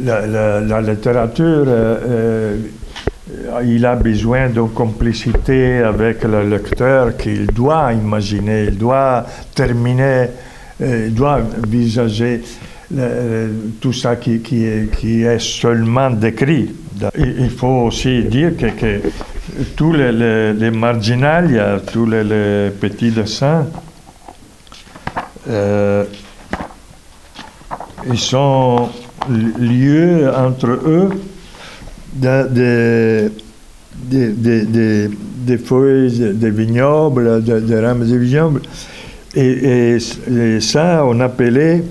la, 0.00 0.80
littérature, 0.80 1.64
euh, 1.66 2.56
il 3.64 3.84
a 3.86 3.96
besoin 3.96 4.48
d'une 4.48 4.70
complicité 4.70 5.78
avec 5.78 6.24
le 6.24 6.48
lecteur 6.48 7.16
qu'il 7.16 7.46
doit 7.46 7.92
imaginer, 7.92 8.64
il 8.68 8.78
doit 8.78 9.26
terminer, 9.54 10.26
il 10.80 11.12
doit 11.14 11.40
visager 11.68 12.42
tout 13.80 13.92
ça 13.92 14.16
qui, 14.16 14.40
qui, 14.40 14.64
est, 14.64 15.38
seulement 15.38 16.10
décrit. 16.10 16.74
Il 17.16 17.50
faut 17.50 17.86
aussi 17.86 18.24
dire 18.24 18.56
que, 18.56 18.66
que 18.66 19.00
tous 19.76 19.92
les, 19.92 20.12
les, 20.12 20.52
les 20.52 20.70
marginalia, 20.70 21.80
tous 21.92 22.06
les, 22.06 22.70
petits 22.80 23.10
dessins, 23.10 23.66
euh, 25.48 26.04
ils 28.06 28.18
sont 28.18 28.88
lieux 29.28 30.30
entre 30.34 30.68
eux 30.68 31.10
des 32.12 33.30
de, 34.10 35.56
feuilles 35.56 36.34
de 36.34 36.48
vignobles, 36.48 37.42
des 37.42 37.80
rames 37.80 38.06
de 38.06 38.16
vignobles. 38.16 38.62
Et, 39.34 39.98
ça, 40.60 41.04
on 41.06 41.20
appelait 41.20 41.82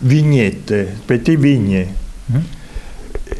vignettes, 0.00 0.74
petits 1.06 1.36
vignes. 1.36 1.86
Mmh. 2.30 2.36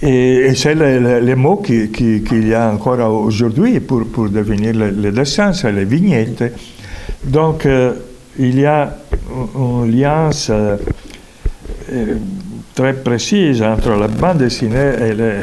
Et, 0.03 0.55
c'est 0.55 0.75
le, 0.75 1.35
mot 1.35 1.57
qu'il 1.57 2.49
y 2.49 2.55
a 2.55 2.71
encore 2.71 3.01
aujourd'hui 3.11 3.81
pour, 3.81 4.07
pour 4.07 4.29
définir 4.29 4.75
le, 4.75 5.11
dessin, 5.13 5.53
c'est 5.53 5.73
les 5.73 5.85
vignettes. 5.85 6.45
Donc, 7.25 7.67
euh, 7.67 7.95
il 8.39 8.61
y 8.61 8.67
a 8.67 8.97
une 9.57 9.89
alliance 9.89 10.49
euh, 10.51 10.77
euh, 11.93 12.15
très 12.75 12.93
précise 12.93 13.63
entre 13.63 13.91
la 13.91 14.07
bande 14.07 14.39
dessinée 14.39 14.93
et 15.01 15.15
les, 15.15 15.41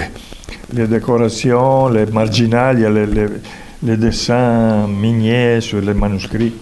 décorations, 0.71 1.89
les 1.89 2.05
marginales, 2.05 2.77
les, 2.77 3.27
les, 3.83 3.97
dessins 3.97 4.87
miniers 4.87 5.61
sur 5.61 5.81
les 5.81 5.93
manuscrits. 5.93 6.53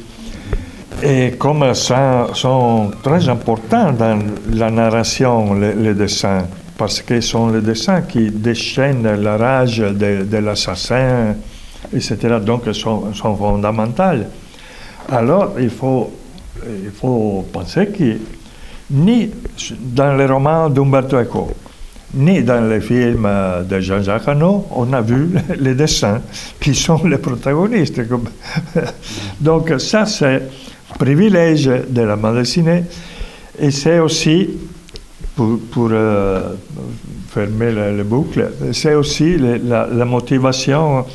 Et 1.02 1.32
comme 1.38 1.74
ça 1.74 2.28
sont 2.34 2.92
très 3.02 3.28
importants 3.28 3.92
dans 3.92 4.20
la 4.54 4.70
narration, 4.70 5.54
les, 5.54 5.94
dessins, 5.94 6.48
parce 6.78 7.02
que 7.02 7.20
sont 7.22 7.50
les 7.50 7.62
dessins 7.62 8.02
qui 8.02 8.30
déchaînent 8.30 9.22
la 9.22 9.38
rage 9.38 9.80
de, 9.80 10.38
l'assassin, 10.38 11.36
etc. 11.94 12.18
Donc, 12.42 12.64
ils 12.68 12.74
sont, 12.74 13.14
sont 13.14 13.36
fondamentaux. 13.36 14.24
Alors, 15.10 15.54
il 15.60 15.70
faut 15.70 16.12
il 16.66 16.92
faut 16.92 17.46
penser 17.52 17.88
que 17.88 18.18
ni 18.92 19.30
dans 19.80 20.16
les 20.16 20.26
romans 20.26 20.70
d'Umberto 20.70 21.20
Eco, 21.20 21.52
ni 22.14 22.44
dans 22.44 22.68
les 22.70 22.82
films 22.82 23.28
de 23.68 23.80
Jean-Jacques 23.80 24.28
Hano, 24.28 24.68
on 24.72 24.92
a 24.94 25.02
vu 25.02 25.30
les 25.60 25.74
dessins 25.74 26.22
qui 26.60 26.76
sont 26.76 27.04
les 27.06 27.18
protagonistes. 27.18 28.02
Donc 29.42 29.74
ça, 29.80 30.06
c'est 30.06 30.44
privilège 30.98 31.66
de 31.66 32.02
la 32.02 32.16
bande 32.16 32.38
dessinée 32.38 32.84
et 33.60 33.72
c'est 33.72 34.00
aussi, 34.00 34.50
pour, 35.36 35.90
euh, 35.92 36.54
fermer 37.30 37.72
la, 37.72 38.04
boucle, 38.04 38.52
c'est 38.72 38.94
aussi 38.94 39.38
la, 39.38 39.88
la, 39.88 40.06
motivation 40.06 41.06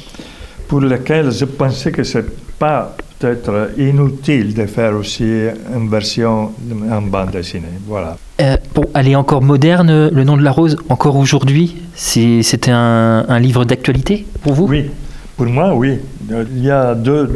pour 0.67 0.81
laquelle 0.81 1.31
je 1.31 1.45
pensais 1.45 1.93
que 1.93 2.03
c'est 2.03 2.27
pas 2.59 2.97
peut-être 3.19 3.71
inutile 3.77 4.55
de 4.55 4.67
faire 4.67 4.95
aussi 4.95 5.25
une 5.25 5.89
version 5.89 6.53
en 6.91 7.03
bande 7.03 7.31
dessinée. 7.31 7.67
Voilà. 7.87 8.17
Euh, 8.41 8.57
pour 8.73 8.85
aller 8.95 9.17
encore 9.17 9.43
moderne, 9.43 10.11
Le 10.13 10.25
nom 10.25 10.37
de 10.37 10.43
la 10.43 10.53
rose, 10.53 10.77
encore 10.89 11.17
aujourd'hui, 11.17 11.77
c'était 11.95 12.71
un, 12.71 13.25
un, 13.29 13.39
livre 13.41 13.65
d'actualité 13.65 14.27
pour 14.43 14.55
vous? 14.55 14.67
Oui, 14.69 14.91
pour 15.37 15.47
moi, 15.47 15.75
oui. 15.75 15.99
Il 16.31 16.65
y 16.65 16.71
a 16.71 16.95
deux, 16.95 17.27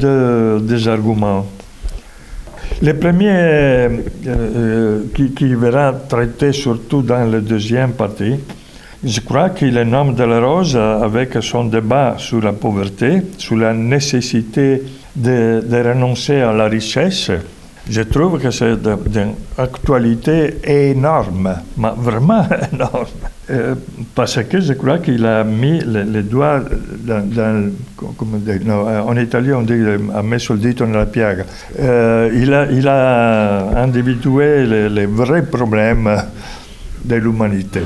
deux, 0.61 0.89
arguments. 0.89 1.47
Le 2.81 2.95
premier, 2.95 3.31
euh, 3.31 3.89
euh, 4.27 5.03
qui, 5.15 5.33
qui, 5.33 5.55
verra 5.55 5.93
traité 5.93 6.53
surtout 6.53 7.03
dans 7.03 7.31
la 7.31 7.41
deuxième 7.41 7.93
partie, 7.93 8.37
je 9.05 9.21
crois 9.21 9.51
que 9.51 9.65
le 9.65 9.85
nom 9.85 10.13
de 10.13 10.23
la 10.23 10.41
rose, 10.41 10.77
avec 10.77 11.37
son 11.41 11.65
débat 11.65 12.15
sur 12.19 12.41
la 12.41 12.53
pauvreté, 12.53 13.23
sur 13.39 13.57
la 13.57 13.73
nécessité 13.75 14.83
de, 15.17 15.83
renoncer 15.83 16.41
à 16.41 16.53
la 16.53 16.69
richesse, 16.69 17.31
je 17.89 18.03
trouve 18.03 18.41
que 18.41 18.51
c'est 18.51 18.81
d'une 19.09 19.35
actualité 19.59 20.59
énorme, 20.65 21.57
mais 21.77 21.91
vraiment 21.97 22.47
énorme. 22.73 23.07
Euh, 23.51 23.75
parce 24.15 24.41
que 24.45 24.61
je 24.61 24.73
crois 24.75 24.99
qu'il 24.99 25.27
a 25.27 25.43
mis 25.43 25.81
les, 25.81 26.23
doigts 26.23 26.61
dans, 27.05 27.73
en 28.01 29.17
italien 29.17 29.57
on 29.57 29.63
dit 29.63 29.75
a 30.15 30.23
messo 30.23 30.55
il 30.55 30.61
dito 30.61 30.87
nella 30.87 31.07
piaga. 31.07 31.45
Euh, 31.81 32.31
il, 32.33 32.55
a, 32.55 32.71
il 32.71 32.87
a 32.87 33.83
individué 33.83 34.65
les, 34.89 35.07
vrais 35.07 35.43
problèmes 35.43 36.25
de 37.05 37.17
l'humanité. 37.17 37.83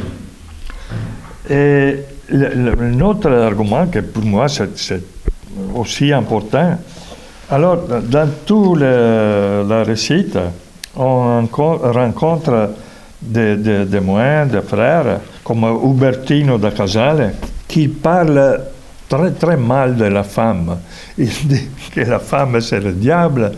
Et 1.48 2.00
l'autre 2.28 3.30
argument 3.30 3.86
que 3.86 4.00
pour 4.00 4.24
moi 4.24 4.48
c'est 4.48 5.02
aussi 5.74 6.12
important, 6.12 6.78
alors, 7.48 7.76
dans 7.76 8.28
tout 8.44 8.74
le, 8.74 9.64
la 9.68 9.84
récite, 9.84 10.36
on 10.96 11.46
rencontre 11.46 12.70
des, 13.22 13.56
des, 13.56 13.84
des 13.84 14.00
moines, 14.00 14.48
des 14.48 14.62
frères, 14.62 15.20
comme 15.44 15.64
Ubertino 15.64 16.58
da 16.58 16.72
Casale, 16.72 17.34
qui 17.68 17.86
parle 17.86 18.62
très 19.08 19.30
très 19.30 19.56
mal 19.56 19.96
de 19.96 20.06
la 20.06 20.24
femme. 20.24 20.76
Il 21.16 21.28
dit 21.44 21.68
que 21.94 22.00
la 22.00 22.18
femme 22.18 22.60
c'est 22.60 22.80
le 22.80 22.92
diable, 22.92 23.52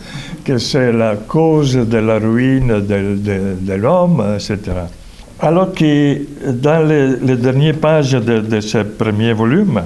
que 0.45 0.59
c'est 0.59 0.93
la 0.93 1.17
cause 1.17 1.75
de 1.75 1.99
la 1.99 2.19
ruine 2.19 2.81
de, 2.87 3.73
l'homme, 3.73 4.23
etc. 4.35 4.59
Alors 5.41 5.73
que 5.73 6.51
dans 6.53 6.87
les, 6.87 7.37
dernières 7.37 7.77
pages 7.77 8.13
de 8.13 8.61
ce 8.61 8.79
premier 8.79 9.33
volume, 9.33 9.83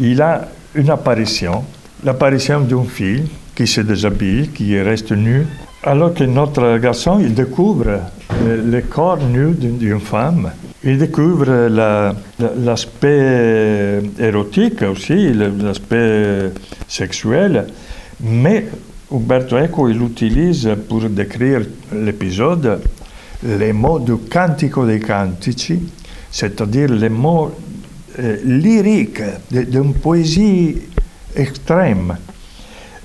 il 0.00 0.22
a 0.22 0.48
une 0.74 0.88
apparition 0.88 1.62
l'apparition 2.04 2.60
d'une 2.60 2.86
fille 2.86 3.24
qui 3.54 3.66
se 3.66 3.80
déshabille, 3.80 4.48
qui 4.48 4.78
reste 4.80 5.12
nue, 5.12 5.46
alors 5.82 6.14
que 6.14 6.24
notre 6.24 6.78
garçon, 6.78 7.18
il 7.20 7.34
découvre 7.34 8.00
le, 8.44 8.80
corps 8.80 9.18
nu 9.18 9.52
d'une 9.52 10.00
femme. 10.00 10.50
Il 10.82 10.98
découvre 10.98 11.68
l'aspect 12.64 14.02
érotique 14.18 14.82
aussi, 14.82 15.32
l'aspect 15.32 16.50
sexuel, 16.88 17.66
mais 18.20 18.66
Umberto 19.12 19.56
Eco, 19.56 19.88
il 19.88 20.02
utilise 20.02 20.70
pour 20.88 21.02
décrire 21.08 21.60
l'épisode 21.92 22.80
les 23.42 23.72
mots 23.72 23.98
du 23.98 24.16
Cantico 24.16 24.86
dei 24.86 25.00
Cantici, 25.00 25.80
c'est-à-dire 26.30 26.90
les 26.90 27.10
mots 27.10 27.50
euh, 28.18 28.36
lyriques 28.44 29.22
d'une 29.50 29.92
poésie 29.94 30.76
extrême. 31.36 32.16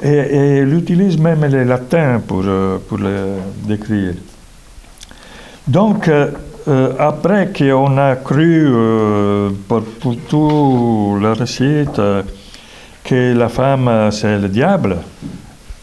Et, 0.02 0.60
il 0.62 0.74
utilise 0.74 1.18
même 1.18 1.46
le 1.46 1.64
latin 1.64 2.22
pour, 2.26 2.44
euh, 2.46 2.78
pour 2.88 2.98
le 2.98 3.38
décrire. 3.66 4.14
Donc, 5.68 6.08
euh, 6.08 6.32
euh, 6.68 6.94
après 6.98 7.52
qu'on 7.56 7.98
a 7.98 8.16
cru 8.16 8.68
pour, 9.68 9.84
pour, 10.00 10.16
tout 10.28 11.18
le 11.20 11.34
récit 11.34 11.86
que 13.04 13.34
la 13.34 13.50
femme 13.50 14.10
c'est 14.12 14.38
le 14.38 14.48
diable, 14.48 14.98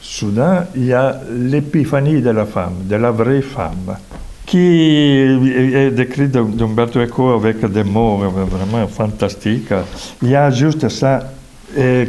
soudain, 0.00 0.66
il 0.74 0.86
y 0.86 0.92
a 0.92 1.20
l'épiphanie 1.30 2.22
de 2.22 2.30
la 2.30 2.46
femme, 2.46 2.84
de 2.84 2.96
la 2.96 3.10
vraie 3.10 3.42
femme, 3.42 3.96
qui 4.46 4.58
est 4.58 5.90
décrite 5.90 6.32
d'Umberto 6.32 7.00
Eco 7.00 7.34
avec 7.34 7.64
des 7.66 7.84
mots 7.84 8.18
vraiment 8.18 8.86
fantastiques. 8.86 9.74
Il 10.22 10.30
y 10.30 10.36
a 10.36 10.50
juste 10.50 10.88
ça 10.88 11.20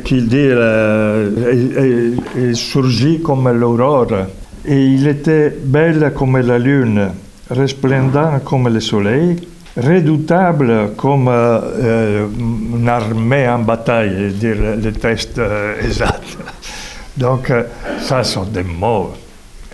qu'il 0.03 0.27
dit, 0.27 0.37
euh, 0.37 2.15
il 2.37 2.55
surgit 2.55 3.21
comme 3.21 3.49
l'aurore, 3.51 4.27
et 4.65 4.85
il 4.85 5.07
était 5.07 5.49
belle 5.49 6.11
comme 6.15 6.37
la 6.37 6.57
lune, 6.57 7.09
resplendant 7.49 8.39
comme 8.43 8.67
le 8.67 8.79
soleil, 8.79 9.37
redoutable 9.77 10.91
comme 10.97 11.27
euh, 11.29 12.27
une 12.37 12.89
armée 12.89 13.47
en 13.47 13.59
bataille, 13.59 14.33
dire 14.33 14.55
le, 14.83 14.91
texte 14.91 15.37
euh, 15.37 15.75
exact. 15.83 16.37
Donc, 17.17 17.49
euh, 17.49 17.63
ça 18.01 18.23
sont 18.23 18.43
des 18.43 18.63
mots 18.63 19.13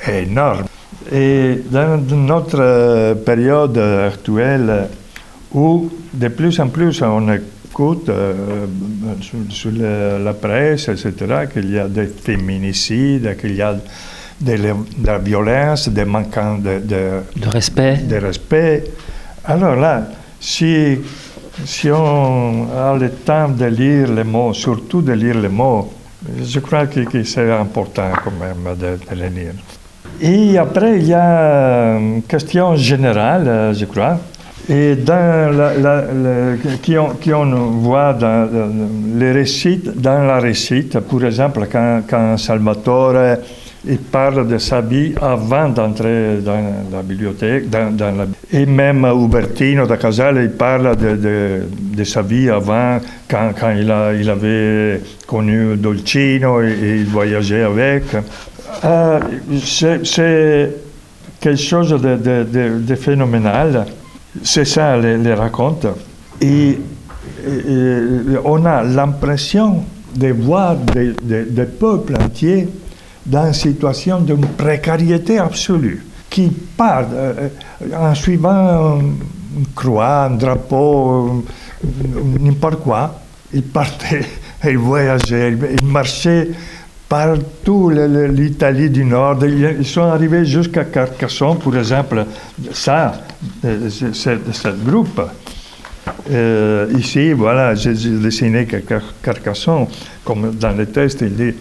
énormes. 0.08 0.66
Et 1.12 1.62
dans 1.70 1.98
notre 1.98 3.14
période 3.26 3.78
actuelle, 3.78 4.88
où 5.54 5.90
de 6.14 6.28
plus 6.28 6.60
en 6.60 6.68
plus 6.68 7.02
on 7.02 7.28
écoute 7.74 8.12
sur, 9.50 9.72
la 9.72 10.34
presse, 10.34 10.90
etc., 10.90 11.48
qu'il 11.52 11.72
y 11.72 11.80
a 11.80 11.88
des 11.88 12.06
féminicides, 12.06 13.36
qu'il 13.40 13.56
y 13.56 13.64
a 13.64 13.76
de, 14.40 14.56
la 15.04 15.18
violence, 15.18 15.90
des 15.90 16.06
manquants 16.06 16.60
de, 16.60 16.80
de, 16.80 17.48
respect. 17.48 17.98
de 18.08 18.18
respect. 18.18 18.84
Alors 19.46 19.76
là, 19.76 20.04
si, 20.40 21.00
si 21.66 21.90
on 21.90 22.68
a 22.78 22.96
le 22.96 23.10
temps 23.10 23.50
de 23.50 23.66
lire 23.66 24.12
les 24.14 24.24
mots, 24.24 24.54
surtout 24.54 25.02
de 25.02 25.14
lire 25.14 25.40
les 25.40 25.50
mots, 25.50 25.92
je 26.44 26.60
crois 26.60 26.86
que, 26.86 27.24
c'est 27.24 27.52
important 27.52 28.12
quand 28.24 28.34
même 28.40 28.76
de, 28.78 29.00
les 29.16 29.30
lire. 29.30 29.54
Et 30.22 30.58
après, 30.60 31.00
il 31.00 31.08
y 31.08 31.14
a 31.14 31.98
une 31.98 32.22
question 32.24 32.76
générale, 32.76 33.74
je 33.76 33.86
crois, 33.86 34.20
et 34.70 34.96
dans 34.96 35.52
la, 35.52 36.54
qui, 36.82 36.98
on, 36.98 37.10
qui, 37.16 37.34
on, 37.34 37.46
voit 37.72 38.14
dans 38.14 38.48
les 39.18 39.32
récits, 39.32 39.82
dans 39.96 40.24
la 40.24 40.40
récite, 40.40 41.00
par 41.00 41.26
exemple, 41.26 41.68
quand, 41.72 42.02
quand 42.10 42.38
Salvatore 42.38 43.38
il 43.86 43.98
parle 43.98 44.48
de 44.48 44.58
sa 44.58 44.80
vie 44.80 45.14
avant 45.22 45.68
d'entrer 45.68 46.38
dans 46.38 46.74
la 46.92 47.02
bibliothèque. 47.04 47.70
Dans, 47.70 48.16
la... 48.16 48.26
Et 48.52 48.66
même 48.66 49.06
Ubertino 49.06 49.86
da 49.86 49.98
Casale, 49.98 50.40
il 50.44 50.52
parle 50.52 50.96
de, 50.96 51.16
de, 51.18 51.62
de 51.98 52.04
sa 52.06 52.22
vie 52.22 52.50
avant, 52.50 53.00
quand, 53.30 53.52
quand 53.60 53.72
il, 53.72 53.92
a, 53.92 54.14
il, 54.14 54.30
avait 54.30 55.02
connu 55.28 55.76
Dolcino 55.76 56.62
et, 56.62 56.72
et 56.72 56.96
il 56.98 57.06
voyageait 57.06 57.64
avec. 57.64 58.04
Euh, 58.86 59.20
c'est 59.62 60.72
quelque 61.42 61.58
chose 61.58 61.90
de, 61.90 62.80
de 62.80 62.96
phénoménal. 62.96 63.86
C'est 64.42 64.66
ça, 64.66 64.98
les, 64.98 65.18
les 65.18 65.34
racontes. 65.34 65.86
Et, 66.42 66.80
on 68.44 68.66
a 68.66 68.84
l'impression 68.84 69.84
de 70.16 70.28
voir 70.32 70.76
des, 70.76 71.66
peuples 71.66 72.16
entiers 72.16 72.68
dans 73.26 73.48
une 73.48 73.54
situation 73.54 74.20
de 74.20 74.36
précarité 74.58 75.40
absolue, 75.40 76.06
qui 76.30 76.50
part 76.50 77.06
euh, 77.14 77.50
en 77.96 78.14
suivant 78.16 79.00
une 79.00 79.68
croix, 79.76 80.26
un 80.26 80.32
drapeau, 80.32 81.44
n'importe 82.40 82.82
quoi. 82.82 83.20
Ils 83.54 83.64
partaient, 83.64 84.26
ils 84.66 84.78
voyageaient, 84.78 85.58
ils 85.80 85.86
marchaient 85.86 86.50
partout 87.14 87.92
l'Italie 87.92 88.90
du 88.90 89.06
Nord. 89.06 89.46
Ils 89.46 89.86
sont 89.86 90.02
arrivés 90.02 90.46
jusqu'à 90.46 90.86
Carcassonne, 90.86 91.60
pour 91.60 91.76
exemple. 91.78 92.26
Ça, 92.72 93.22
euh, 93.64 93.88
ce 93.90 94.70
groupe. 94.84 95.22
Euh, 96.32 96.88
ici, 96.98 97.34
voilà, 97.34 97.76
j'ai 97.76 97.94
dessiné 97.94 98.68
Carcassonne, 99.22 99.86
comme 100.26 100.56
dans 100.56 100.76
le 100.76 100.88
texte, 100.88 101.22
il 101.22 101.36
dit 101.36 101.54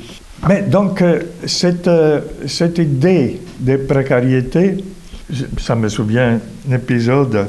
mais 0.48 0.62
donc, 0.62 1.02
euh, 1.02 1.20
cette, 1.44 1.88
cette 2.46 2.78
idée 2.78 3.40
de 3.60 3.76
précarité, 3.76 4.82
ça 5.58 5.76
me 5.76 5.88
souvient 5.88 6.40
d'un 6.64 6.76
épisode 6.76 7.46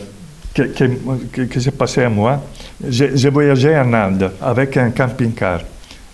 qui 0.54 1.60
s'est 1.62 1.72
passé 1.72 2.04
à 2.04 2.10
moi. 2.10 2.40
J'ai 2.88 3.30
voyagé 3.30 3.76
en 3.76 3.92
Inde 3.94 4.30
avec 4.42 4.78
un 4.78 4.92
camping-car. 4.92 5.62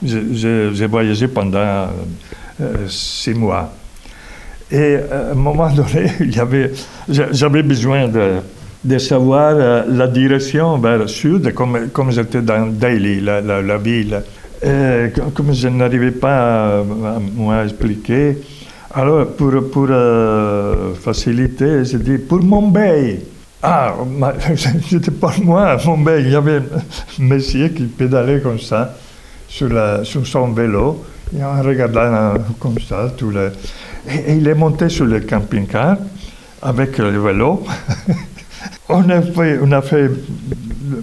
J'ai 0.03 0.88
voyagé 0.88 1.27
pendant 1.27 1.57
euh, 1.59 2.88
six 2.88 3.33
mois. 3.33 3.71
Et 4.71 4.97
à 5.12 5.31
un 5.31 5.35
moment 5.35 5.69
donné, 5.71 6.12
j'avais 7.31 7.63
besoin 7.63 8.07
de, 8.07 8.97
savoir 8.97 9.55
la 9.88 10.07
direction 10.07 10.77
vers 10.77 10.99
le 10.99 11.07
sud, 11.07 11.53
comme, 11.53 12.12
j'étais 12.12 12.41
dans 12.41 12.67
Delhi, 12.67 13.21
la, 13.21 13.77
ville. 13.77 14.21
Comme 15.33 15.53
je 15.53 15.67
n'arrivais 15.67 16.12
pas 16.12 16.79
à, 16.79 16.83
à 17.51 17.63
expliquer, 17.63 18.38
alors 18.91 19.27
pour, 19.27 19.53
euh, 19.89 20.95
faciliter, 20.95 21.85
j'ai 21.85 21.99
dit 21.99 22.17
pour 22.17 22.41
Mumbai. 22.43 23.19
Ah, 23.62 23.93
c'était 24.89 25.12
pas 25.12 25.33
moi, 25.43 25.77
Mumbai. 25.85 26.23
Il 26.23 26.31
y 26.31 26.35
avait 26.35 26.57
un 26.57 26.63
monsieur 27.19 27.67
qui 27.67 27.83
pédalait 27.83 28.39
comme 28.39 28.59
ça 28.59 28.95
sur, 29.49 30.25
son 30.25 30.51
vélo, 30.53 31.03
et 31.38 31.43
en 31.43 31.62
regardant 31.62 32.35
comme 32.59 32.79
ça, 32.79 33.12
tout 33.17 33.31
le... 33.31 33.51
et, 34.07 34.35
il 34.35 34.47
est 34.47 34.53
monté 34.53 34.89
sur 34.89 35.05
le 35.05 35.19
camping-car 35.21 35.97
avec 36.62 36.97
le 36.97 37.19
vélo. 37.19 37.65
on, 38.89 39.09
a 39.09 39.21
fait, 39.21 39.59
on 39.62 39.71
a 39.71 39.81
fait 39.81 40.09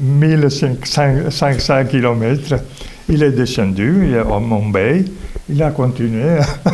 1500 0.00 1.84
km. 1.90 2.54
Il 3.08 3.22
est 3.22 3.32
descendu 3.32 4.16
à 4.18 4.40
Mumbai, 4.40 5.04
il 5.48 5.62
a 5.62 5.70
continué 5.70 6.38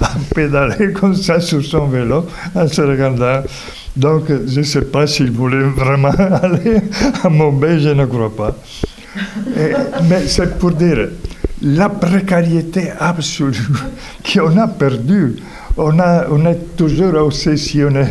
à 0.00 0.10
pédaler 0.34 0.92
comme 0.92 1.14
ça 1.14 1.40
sur 1.40 1.64
son 1.64 1.86
vélo 1.86 2.26
en 2.54 2.66
se 2.66 2.80
regardant. 2.82 3.42
Donc, 3.96 4.24
je 4.28 4.58
ne 4.60 4.64
sais 4.64 4.82
pas 4.82 5.06
s'il 5.06 5.30
voulait 5.30 5.62
vraiment 5.62 6.10
aller 6.42 6.80
à 7.22 7.30
Mumbai, 7.30 7.78
je 7.78 7.90
ne 7.90 8.04
crois 8.06 8.34
pas. 8.34 8.56
Mais 10.08 10.26
c'est 10.26 10.58
pour 10.58 10.72
dire 10.72 11.08
la 11.62 11.88
précarité 11.88 12.92
absolue 12.98 13.56
qu'on 14.32 14.56
a 14.58 14.68
perdue. 14.68 15.36
On, 15.78 15.98
a, 15.98 16.26
on 16.30 16.46
est 16.46 16.76
toujours 16.76 17.14
obsessionné 17.14 18.04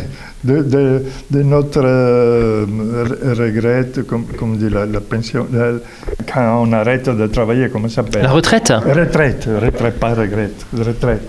de, 0.44 1.02
de, 1.30 1.42
notre 1.42 1.82
euh, 1.84 2.64
regret, 3.36 3.88
comme, 4.06 4.26
comme 4.38 4.56
dit 4.56 4.68
la, 4.70 4.86
pension, 5.00 5.46
quand 6.32 6.64
on 6.64 6.72
arrête 6.72 7.08
de 7.08 7.26
travailler, 7.26 7.68
comment 7.68 7.88
ça 7.88 7.96
s'appelle? 7.96 8.22
La 8.22 8.30
retraite 8.30 8.72
Retraite, 8.84 9.48
retraite, 9.60 9.98
pas 9.98 10.14
regret, 10.14 10.50
retraite. 10.76 11.22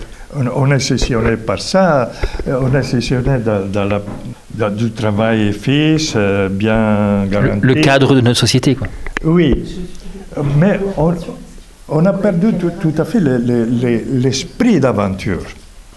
On, 0.56 0.70
est 0.72 0.80
sessionné 0.80 1.38
par 1.38 1.60
ça, 1.62 2.12
on 2.48 2.76
est 2.76 2.84
sessionné 2.84 3.40
dans, 3.40 3.86
la, 3.86 4.70
du 4.70 4.92
travail 4.92 5.54
fixe, 5.54 6.14
euh, 6.16 6.50
bien 6.50 7.26
garanti. 7.32 7.66
Le, 7.66 7.76
cadre 7.76 8.14
de 8.14 8.22
notre 8.22 8.38
société, 8.38 8.76
quoi. 8.76 8.88
Oui, 9.24 9.64
mais 10.58 10.80
on, 11.90 12.06
a 12.06 12.14
perdu 12.14 12.54
tout, 12.80 12.94
à 12.98 13.06
fait 13.06 13.20
l'esprit 13.20 14.80
d'aventure. 14.80 15.42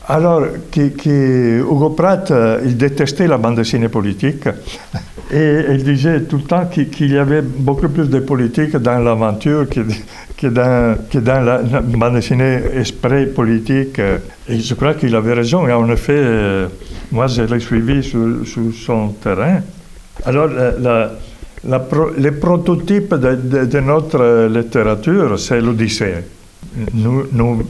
Alors, 0.08 0.42
Hugo 0.76 1.90
Pratt, 1.90 2.30
euh, 2.30 2.60
il 2.64 2.76
détestait 2.76 3.28
la 3.28 3.38
bande 3.38 3.56
dessinée 3.56 3.88
politique 3.88 4.48
et 5.32 5.66
il 5.70 5.84
disait 5.84 6.22
tout 6.22 6.38
le 6.38 6.42
temps 6.42 6.64
qu'il 6.66 7.12
y 7.12 7.16
avait 7.16 7.42
beaucoup 7.42 7.88
plus 7.88 8.08
de 8.08 8.18
politique 8.18 8.76
dans 8.76 8.98
l'aventure 8.98 9.68
que, 9.68 10.46
dans, 10.48 11.44
la, 11.44 11.58
bande 11.82 12.14
dessinée 12.14 12.60
esprit 12.74 13.26
politique. 13.26 14.00
Et 14.48 14.58
je 14.58 14.74
crois 14.74 14.94
qu'il 14.94 15.14
avait 15.14 15.34
raison. 15.34 15.68
Et 15.68 15.72
en 15.72 15.88
effet, 15.88 16.16
euh, 16.16 16.66
moi, 17.12 17.28
je 17.28 17.42
l'ai 17.42 17.60
suivi 17.60 18.02
sur, 18.02 18.44
son 18.84 19.10
terrain. 19.10 19.60
Alors, 20.24 20.48
le 21.64 22.30
prototype 22.30 23.14
de, 23.14 23.80
notre 23.80 24.48
littérature, 24.48 25.38
c'est 25.38 25.60
l'Odyssée. 25.60 26.14
Nous, 26.94 27.24
nous, 27.32 27.62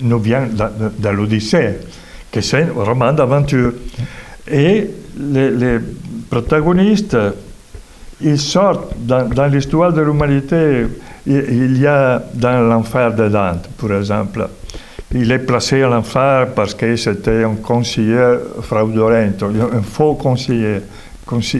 nous 0.00 0.18
de, 0.20 1.08
l'Odyssée, 1.08 1.78
qui 2.30 2.42
c'est 2.42 2.62
un 2.62 2.72
roman 2.74 3.12
d'aventure. 3.12 3.72
Et 4.50 4.86
les, 5.18 5.78
protagonistes, 6.28 7.16
ils 8.20 8.38
sortent 8.38 8.94
dans, 8.98 9.50
l'histoire 9.50 9.92
de 9.92 10.02
l'humanité. 10.02 10.86
Il 11.26 11.78
y 11.78 11.86
a 11.86 12.22
dans 12.34 12.60
l'enfer 12.68 13.14
de 13.14 13.28
Dante, 13.28 13.68
par 13.78 13.96
exemple. 13.96 14.48
Il 15.14 15.32
est 15.32 15.38
placé 15.38 15.82
à 15.82 15.88
l'enfer 15.88 16.48
parce 16.54 16.74
que 16.74 16.94
c'était 16.96 17.42
un 17.42 17.54
conseiller 17.54 18.40
fraudulent, 18.60 19.32
un 19.40 19.82
faux 19.82 20.14
conseiller. 20.14 20.80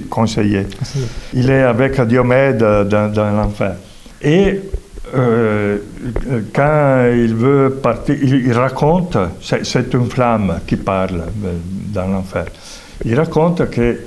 Conseiller. 0.09 0.67
Il 1.35 1.51
est 1.51 1.63
avec 1.63 2.01
Diomède 2.01 2.59
dans, 2.59 3.13
dans 3.13 3.31
l'enfer. 3.31 3.77
Et 4.23 4.61
euh, 5.15 5.79
quand 6.53 7.07
il 7.13 7.35
veut 7.35 7.79
partir, 7.83 8.17
il, 8.21 8.53
raconte, 8.53 9.17
c'est 9.41 9.95
une 9.95 10.09
flamme 10.11 10.61
qui 10.67 10.77
parle 10.77 11.23
euh, 11.45 11.53
dans 11.93 12.07
l'enfer. 12.07 12.47
Il 13.05 13.15
raconte 13.19 13.71
que 13.71 14.01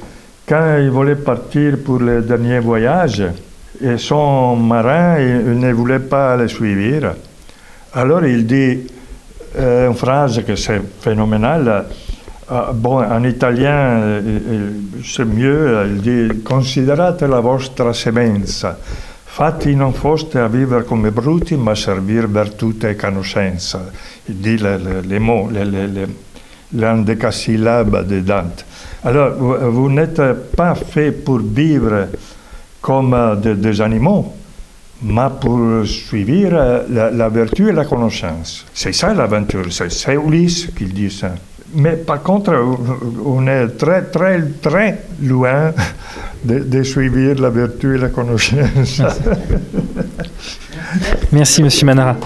quand 0.47 0.77
il 0.79 0.89
voulait 0.91 1.15
partir 1.15 1.77
pour 1.83 1.99
le 1.99 2.21
dernier 2.21 2.59
voyage, 2.59 3.23
et 3.81 3.97
son 3.97 4.55
marin 4.57 5.17
il, 5.19 5.59
ne 5.59 5.71
voulait 5.71 5.99
pas 5.99 6.37
le 6.37 6.47
suivre, 6.47 7.15
alors 7.93 8.25
il 8.25 8.45
dit 8.45 8.79
euh, 9.57 9.87
une 9.87 9.95
phrase 9.95 10.43
que 10.45 10.55
c'est 10.55 10.81
phénoménale. 11.01 11.85
Bon, 12.73 13.03
en 13.03 13.23
italien, 13.23 14.21
c'est 15.03 15.25
mieux, 15.25 15.87
il 15.87 16.01
dit 16.01 16.41
Considerate 16.43 17.21
la 17.23 17.39
vostra 17.39 17.93
semenza 17.93 18.77
Fatti 19.33 19.73
non 19.75 19.93
foste 19.93 20.39
a 20.39 20.47
vivere 20.47 20.83
come 20.83 21.09
bruti, 21.09 21.55
ma 21.55 21.73
servir 21.73 22.27
virtute 22.27 22.89
e 22.89 22.95
conoscenza. 22.97 23.89
Il 24.25 24.35
dit 24.41 24.57
les, 24.57 24.77
les, 24.77 25.01
les 25.07 25.19
mots, 25.19 25.49
les, 25.49 25.63
les, 25.63 25.87
les, 25.87 26.07
l'endécasyllabe 26.71 28.05
de 28.05 28.19
Dante. 28.19 28.65
Alors, 29.03 29.71
vous, 29.71 29.89
n'êtes 29.89 30.21
pas 30.53 30.75
fait 30.75 31.13
pour 31.13 31.39
vivre 31.39 32.09
comme 32.81 33.39
de, 33.41 33.53
des 33.53 33.79
animaux, 33.79 34.33
mais 35.01 35.29
pour 35.39 35.85
suivre 35.85 36.83
la, 36.89 37.09
la, 37.09 37.29
vertu 37.29 37.69
et 37.69 37.71
la 37.71 37.85
connaissance. 37.85 38.65
C'est 38.73 38.91
ça 38.93 39.13
l'aventure, 39.13 39.71
c'est 39.71 40.15
Ulysse 40.15 40.67
qui 40.77 40.85
dit 40.87 41.09
ça. 41.09 41.35
Mais 41.73 41.95
par 41.95 42.21
contre, 42.21 42.53
on 43.25 43.47
est 43.47 43.67
très, 43.77 44.03
très, 44.03 44.41
très 44.61 45.03
loin 45.21 45.71
de, 46.43 46.59
de 46.59 46.83
suivre 46.83 47.39
la 47.41 47.49
vertu 47.49 47.95
et 47.95 47.97
la 47.97 48.09
connaissance. 48.09 48.51
Merci, 51.31 51.63
Monsieur 51.63 51.85
Manara. 51.85 52.17